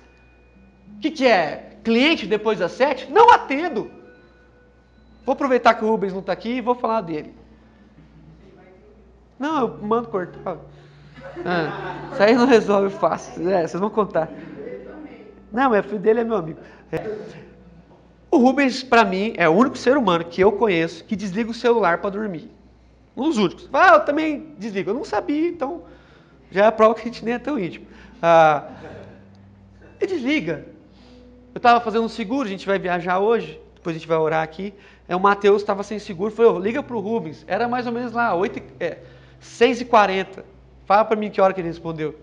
[0.95, 1.77] O que, que é?
[1.83, 3.09] Cliente depois das sete?
[3.11, 3.91] Não atendo.
[5.23, 7.35] Vou aproveitar que o Rubens não está aqui e vou falar dele.
[9.37, 10.57] Não, eu mando cortar.
[11.45, 13.49] Ah, isso aí não resolve fácil.
[13.49, 14.29] É, vocês vão contar.
[15.51, 16.59] Não, mas o filho dele é meu amigo.
[16.91, 17.15] É.
[18.29, 21.53] O Rubens, para mim, é o único ser humano que eu conheço que desliga o
[21.53, 22.51] celular para dormir.
[23.15, 23.69] Um dos únicos.
[23.71, 24.89] Ah, eu também desligo.
[24.89, 25.83] Eu não sabia, então
[26.51, 27.87] já é a prova que a gente nem é tão íntimo.
[28.21, 28.67] Ah,
[29.99, 30.65] ele desliga.
[31.53, 34.43] Eu estava fazendo um seguro, a gente vai viajar hoje, depois a gente vai orar
[34.43, 34.73] aqui.
[35.07, 37.43] É, o Matheus estava sem seguro, falou, liga para o Rubens.
[37.47, 38.99] Era mais ou menos lá, 8, é,
[39.41, 40.43] 6h40.
[40.87, 42.17] Fala para mim que hora que ele respondeu.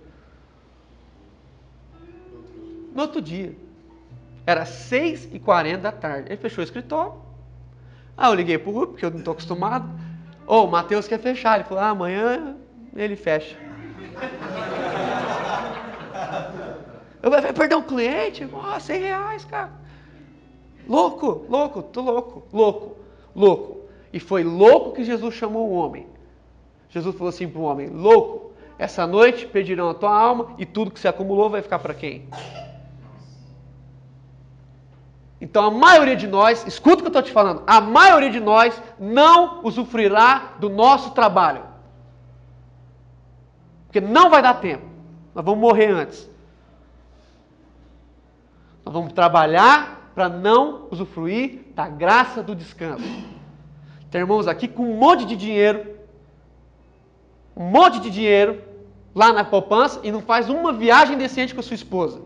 [2.95, 3.55] No outro dia.
[4.47, 6.29] Era 6h40 da tarde.
[6.29, 7.13] Ele fechou o escritório.
[8.17, 9.87] Ah, eu liguei para o Rubens, porque eu não estou acostumado.
[10.47, 11.57] Ô, oh, o Matheus quer fechar.
[11.57, 12.57] Ele falou, ah, amanhã
[12.97, 13.57] ele fecha.
[17.23, 18.49] Eu vai perder um cliente?
[18.51, 19.73] Oh, 100 reais, cara.
[20.89, 22.97] Louco, louco, tô louco, louco,
[23.35, 23.81] louco.
[24.13, 26.07] E foi louco que Jesus chamou o homem.
[26.91, 28.44] Jesus falou assim para o homem: Louco,
[28.79, 32.29] essa noite pedirão a tua alma e tudo que se acumulou vai ficar para quem?
[35.41, 38.41] Então a maioria de nós, escuta o que eu estou te falando, a maioria de
[38.41, 41.63] nós não usufruirá do nosso trabalho.
[43.87, 44.87] Porque não vai dar tempo.
[45.35, 46.29] Nós vamos morrer antes.
[48.85, 53.05] Nós vamos trabalhar para não usufruir da graça do descanso.
[54.11, 55.94] Tem irmãos aqui com um monte de dinheiro,
[57.57, 58.63] um monte de dinheiro
[59.15, 62.21] lá na poupança e não faz uma viagem decente com a sua esposa.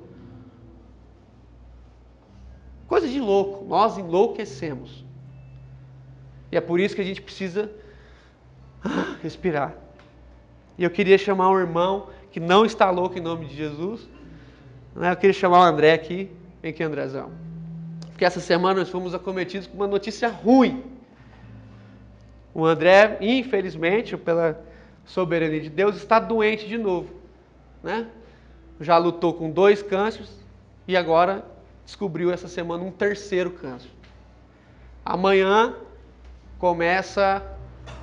[2.87, 5.05] Coisa de louco, nós enlouquecemos.
[6.51, 7.71] E é por isso que a gente precisa
[9.23, 9.75] respirar.
[10.79, 14.09] E eu queria chamar um irmão que não está louco em nome de Jesus.
[14.95, 15.13] Né?
[15.13, 16.31] Eu queria chamar o André aqui.
[16.63, 17.31] Vem aqui, Andrezão.
[18.07, 20.83] Porque essa semana nós fomos acometidos com uma notícia ruim.
[22.55, 24.59] O André, infelizmente, pela
[25.09, 27.11] soberania de Deus, está doente de novo.
[27.83, 28.07] Né?
[28.81, 30.31] Já lutou com dois cânceres
[30.87, 31.45] e agora
[31.85, 33.91] descobriu essa semana um terceiro câncer.
[35.05, 35.75] Amanhã
[36.59, 37.43] começa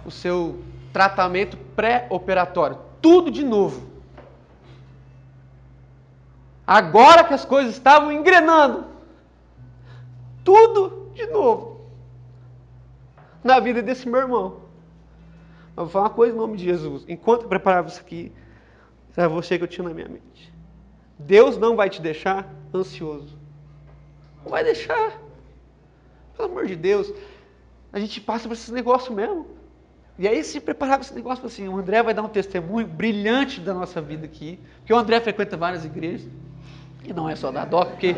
[0.06, 0.60] o seu
[0.91, 2.80] tratamento pré-operatório.
[3.01, 3.88] Tudo de novo.
[6.66, 8.86] Agora que as coisas estavam engrenando.
[10.43, 11.82] Tudo de novo.
[13.43, 14.64] Na vida desse meu irmão.
[15.76, 17.04] Mas vou falar uma coisa em nome de Jesus.
[17.08, 18.32] Enquanto eu preparava isso aqui,
[19.16, 20.54] era você que eu tinha na minha mente.
[21.18, 23.38] Deus não vai te deixar ansioso.
[24.44, 25.20] Não vai deixar.
[26.36, 27.14] Pelo amor de Deus.
[27.92, 29.48] A gente passa por esse negócio mesmo.
[30.18, 33.74] E aí se preparava esse negócio assim, o André vai dar um testemunho brilhante da
[33.74, 36.30] nossa vida aqui, porque o André frequenta várias igrejas,
[37.08, 38.16] e não é só da DOC, porque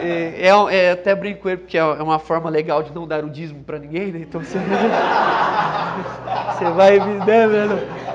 [0.00, 3.06] é, é, é, até brinco com ele, porque é, é uma forma legal de não
[3.06, 4.20] dar o dízimo para ninguém, né?
[4.20, 4.58] Então você,
[6.52, 7.46] você vai né,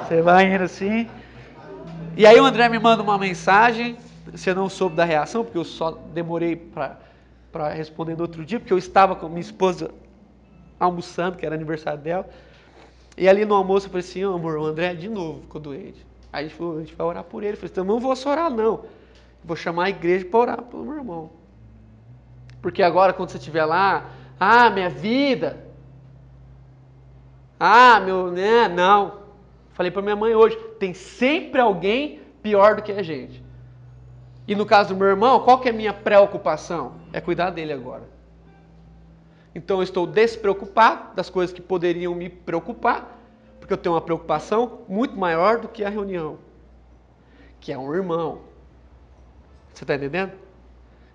[0.08, 1.08] você vai indo assim.
[2.18, 3.98] E aí o André me manda uma mensagem,
[4.30, 8.74] você não soube da reação, porque eu só demorei para responder no outro dia, porque
[8.74, 9.92] eu estava com minha esposa
[10.80, 12.28] almoçando, que era aniversário dela.
[13.18, 16.06] E ali no almoço eu falei assim, oh, amor, o André de novo ficou doente.
[16.32, 17.54] Aí a gente falou, a gente vai orar por ele.
[17.54, 18.86] Eu falei, então não vou orar não.
[19.44, 21.32] Vou chamar a igreja para orar pelo meu irmão.
[22.62, 24.10] Porque agora quando você estiver lá,
[24.40, 25.66] ah, minha vida.
[27.60, 29.20] Ah, meu, né, não.
[29.72, 33.44] Falei para minha mãe hoje, tem sempre alguém pior do que a gente.
[34.48, 36.94] E no caso do meu irmão, qual que é a minha preocupação?
[37.14, 38.04] É cuidar dele agora.
[39.54, 43.20] Então eu estou despreocupado das coisas que poderiam me preocupar,
[43.60, 46.40] porque eu tenho uma preocupação muito maior do que a reunião,
[47.60, 48.49] que é um irmão.
[49.74, 50.32] Você está entendendo?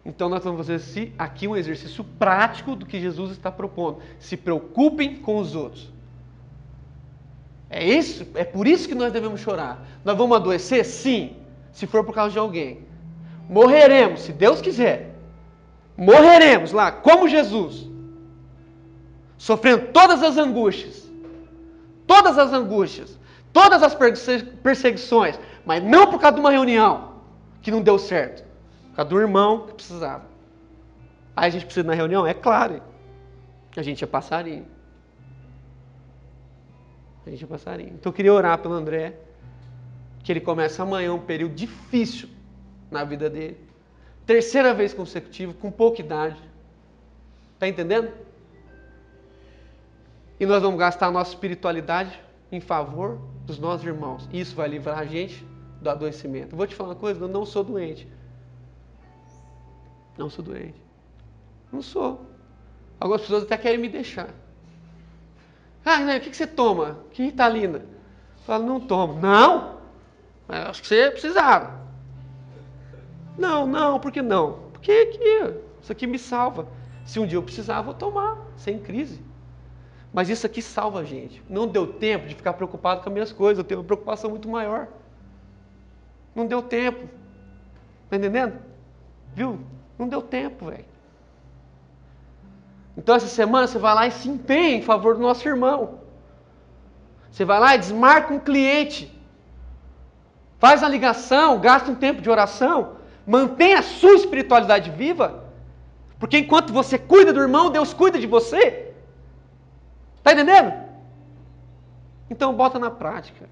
[0.04, 4.00] Então nós vamos fazer aqui um exercício prático do que Jesus está propondo.
[4.18, 5.90] Se preocupem com os outros.
[7.70, 9.84] É isso, é por isso que nós devemos chorar.
[10.04, 10.84] Nós vamos adoecer?
[10.84, 11.36] Sim,
[11.72, 12.80] se for por causa de alguém.
[13.48, 15.14] Morreremos, se Deus quiser.
[15.96, 17.88] Morreremos lá, como Jesus
[19.38, 21.10] sofrendo todas as angústias,
[22.06, 23.18] todas as angústias,
[23.52, 23.94] todas as
[24.62, 27.13] perseguições, mas não por causa de uma reunião
[27.64, 28.44] que não deu certo,
[28.90, 30.26] por causa do irmão que precisava.
[31.34, 32.26] Aí a gente precisa ir na reunião?
[32.26, 32.82] É claro.
[33.74, 34.66] A gente é passarinho.
[37.26, 37.94] A gente é passarinho.
[37.94, 39.18] Então eu queria orar pelo André,
[40.22, 42.28] que ele começa amanhã um período difícil
[42.90, 43.58] na vida dele.
[44.26, 46.36] Terceira vez consecutiva, com pouca idade.
[47.54, 48.12] Está entendendo?
[50.38, 52.20] E nós vamos gastar a nossa espiritualidade
[52.52, 54.28] em favor dos nossos irmãos.
[54.30, 55.53] Isso vai livrar a gente
[55.84, 56.56] do adoecimento.
[56.56, 58.08] Vou te falar uma coisa, eu não sou doente.
[60.18, 60.80] Não sou doente.
[61.70, 62.26] Não sou.
[62.98, 64.30] Algumas pessoas até querem me deixar.
[65.84, 66.98] Ah, né, o que, você toma?
[67.10, 67.78] Que Ritalina?
[67.78, 69.20] Eu falo, não tomo.
[69.20, 69.78] Não?
[70.48, 71.80] Mas acho que você precisava.
[73.36, 74.64] Não, não, por que não?
[74.72, 75.18] Porque
[75.80, 76.66] isso aqui me salva.
[77.04, 79.20] Se um dia eu precisar, eu vou tomar, sem crise.
[80.12, 81.42] Mas isso aqui salva a gente.
[81.50, 83.58] Não deu tempo de ficar preocupado com as minhas coisas.
[83.58, 84.88] Eu tenho uma preocupação muito maior.
[86.34, 87.08] Não deu tempo.
[88.10, 88.58] Tá entendendo?
[89.34, 89.60] Viu?
[89.98, 90.84] Não deu tempo, velho.
[92.96, 95.98] Então essa semana você vai lá e se empenha em favor do nosso irmão.
[97.30, 99.12] Você vai lá e desmarca um cliente.
[100.58, 105.44] Faz a ligação, gasta um tempo de oração, mantém a sua espiritualidade viva.
[106.18, 108.92] Porque enquanto você cuida do irmão, Deus cuida de você.
[110.18, 110.72] Está entendendo?
[112.30, 113.48] Então bota na prática.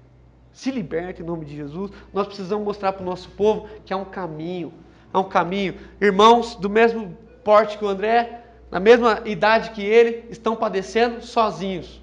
[0.53, 1.91] Se liberta em nome de Jesus.
[2.13, 4.71] Nós precisamos mostrar para o nosso povo que há um caminho.
[5.11, 5.75] Há um caminho.
[5.99, 12.01] Irmãos do mesmo porte que o André, na mesma idade que ele, estão padecendo sozinhos.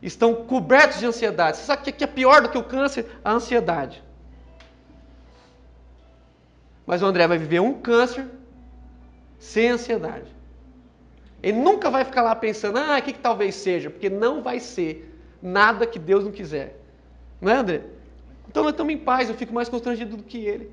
[0.00, 1.58] Estão cobertos de ansiedade.
[1.58, 3.06] Você sabe o que é pior do que o câncer?
[3.24, 4.02] A ansiedade.
[6.86, 8.26] Mas o André vai viver um câncer
[9.38, 10.26] sem ansiedade.
[11.42, 14.60] Ele nunca vai ficar lá pensando, ah, o que, que talvez seja, porque não vai
[14.60, 16.79] ser nada que Deus não quiser.
[17.40, 17.82] Não é, André?
[18.48, 20.64] Então nós estamos em paz, eu fico mais constrangido do que ele.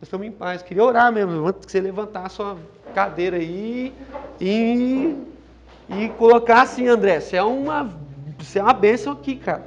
[0.00, 0.62] Nós estamos em paz.
[0.62, 2.56] Queria orar mesmo, que você levantar a sua
[2.94, 3.92] cadeira aí
[4.40, 5.16] e,
[5.88, 7.90] e colocar assim, André, você é uma,
[8.38, 9.66] você é uma bênção aqui, cara.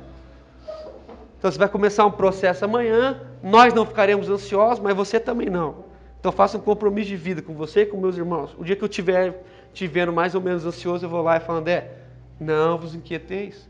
[1.38, 5.84] Então você vai começar um processo amanhã, nós não ficaremos ansiosos, mas você também não.
[6.20, 8.56] Então faça um compromisso de vida com você e com meus irmãos.
[8.58, 11.42] O dia que eu tiver te vendo mais ou menos ansioso, eu vou lá e
[11.42, 11.92] falo, André,
[12.40, 13.68] não vos inquieteis.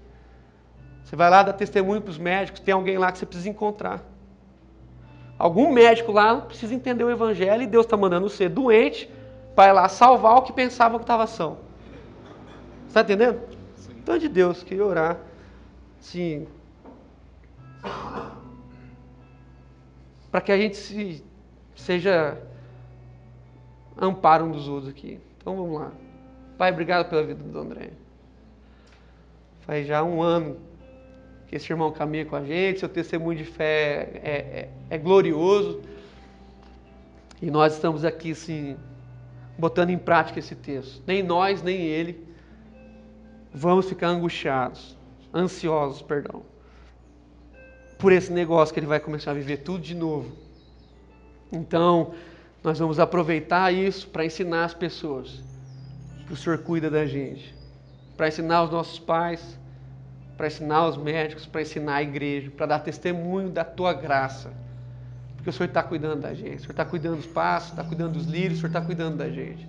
[1.04, 4.04] Você vai lá dar testemunho para os médicos, tem alguém lá que você precisa encontrar.
[5.38, 9.10] Algum médico lá precisa entender o evangelho e Deus está mandando você doente
[9.56, 11.58] para ir lá salvar o que pensava que estava são.
[12.88, 13.42] Está entendendo?
[14.02, 15.18] Então, de Deus, queria orar.
[16.00, 16.48] Sim.
[20.32, 21.24] Para que a gente se,
[21.76, 22.38] seja
[23.98, 25.20] amparo um dos outros aqui.
[25.38, 25.92] Então vamos lá.
[26.58, 27.92] Pai, obrigado pela vida do André.
[29.62, 30.58] Faz já um ano
[31.54, 35.84] que esse irmão caminha com a gente, seu testemunho de fé é, é, é glorioso.
[37.40, 38.76] E nós estamos aqui, assim,
[39.56, 41.04] botando em prática esse texto.
[41.06, 42.28] Nem nós, nem ele
[43.54, 44.98] vamos ficar angustiados,
[45.32, 46.42] ansiosos, perdão,
[48.00, 50.36] por esse negócio que ele vai começar a viver tudo de novo.
[51.52, 52.16] Então,
[52.64, 55.44] nós vamos aproveitar isso para ensinar as pessoas
[56.26, 57.54] que o Senhor cuida da gente,
[58.18, 59.62] para ensinar os nossos pais,
[60.36, 64.52] para ensinar os médicos, para ensinar a igreja, para dar testemunho da tua graça.
[65.36, 68.14] Porque o Senhor está cuidando da gente, o Senhor está cuidando dos passos, está cuidando
[68.14, 69.68] dos lírios, o Senhor está cuidando da gente.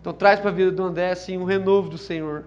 [0.00, 2.44] Então traz para a vida do André assim um renovo do Senhor.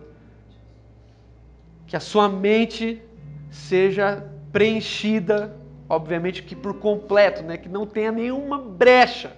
[1.87, 3.01] Que a sua mente
[3.49, 5.55] seja preenchida,
[5.89, 7.57] obviamente que por completo, né?
[7.57, 9.33] que não tenha nenhuma brecha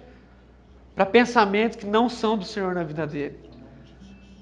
[0.94, 3.38] para pensamentos que não são do Senhor na vida dele.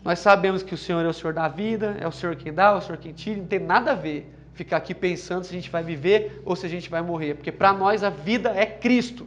[0.04, 2.70] Nós sabemos que o Senhor é o Senhor da vida, é o Senhor quem dá,
[2.70, 5.54] é o Senhor quem tira, não tem nada a ver ficar aqui pensando se a
[5.54, 8.66] gente vai viver ou se a gente vai morrer, porque para nós a vida é
[8.66, 9.26] Cristo.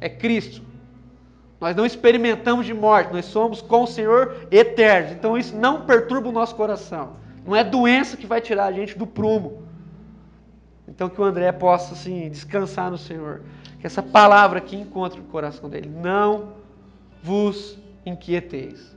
[0.00, 0.62] É Cristo.
[1.60, 5.12] Nós não experimentamos de morte, nós somos com o Senhor eternos.
[5.12, 7.16] Então isso não perturba o nosso coração.
[7.44, 9.64] Não é doença que vai tirar a gente do prumo.
[10.86, 13.42] Então que o André possa assim descansar no Senhor.
[13.80, 15.88] Que essa palavra aqui encontre o coração dele.
[15.88, 16.52] Não
[17.22, 18.96] vos inquieteis.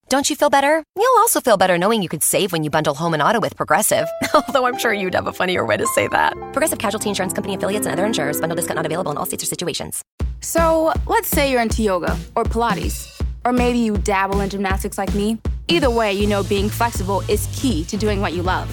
[0.11, 0.83] Don't you feel better?
[0.97, 3.55] You'll also feel better knowing you could save when you bundle home and auto with
[3.55, 4.09] Progressive.
[4.33, 6.33] Although I'm sure you'd have a funnier way to say that.
[6.51, 8.37] Progressive Casualty Insurance Company affiliates and other insurers.
[8.37, 10.01] Bundle discount not available in all states or situations.
[10.41, 13.07] So, let's say you're into yoga or Pilates,
[13.45, 15.37] or maybe you dabble in gymnastics like me.
[15.69, 18.67] Either way, you know being flexible is key to doing what you love.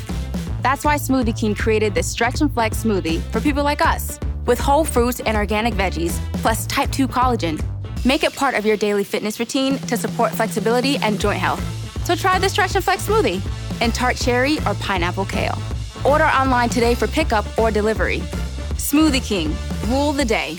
[0.62, 4.58] That's why Smoothie King created this Stretch and Flex smoothie for people like us, with
[4.58, 7.64] whole fruits and organic veggies, plus type 2 collagen.
[8.04, 11.62] Make it part of your daily fitness routine to support flexibility and joint health.
[12.04, 13.42] So try the Stretch and Flex smoothie
[13.82, 15.58] in tart cherry or pineapple kale.
[16.04, 18.20] Order online today for pickup or delivery.
[18.78, 19.54] Smoothie King,
[19.88, 20.58] rule the day.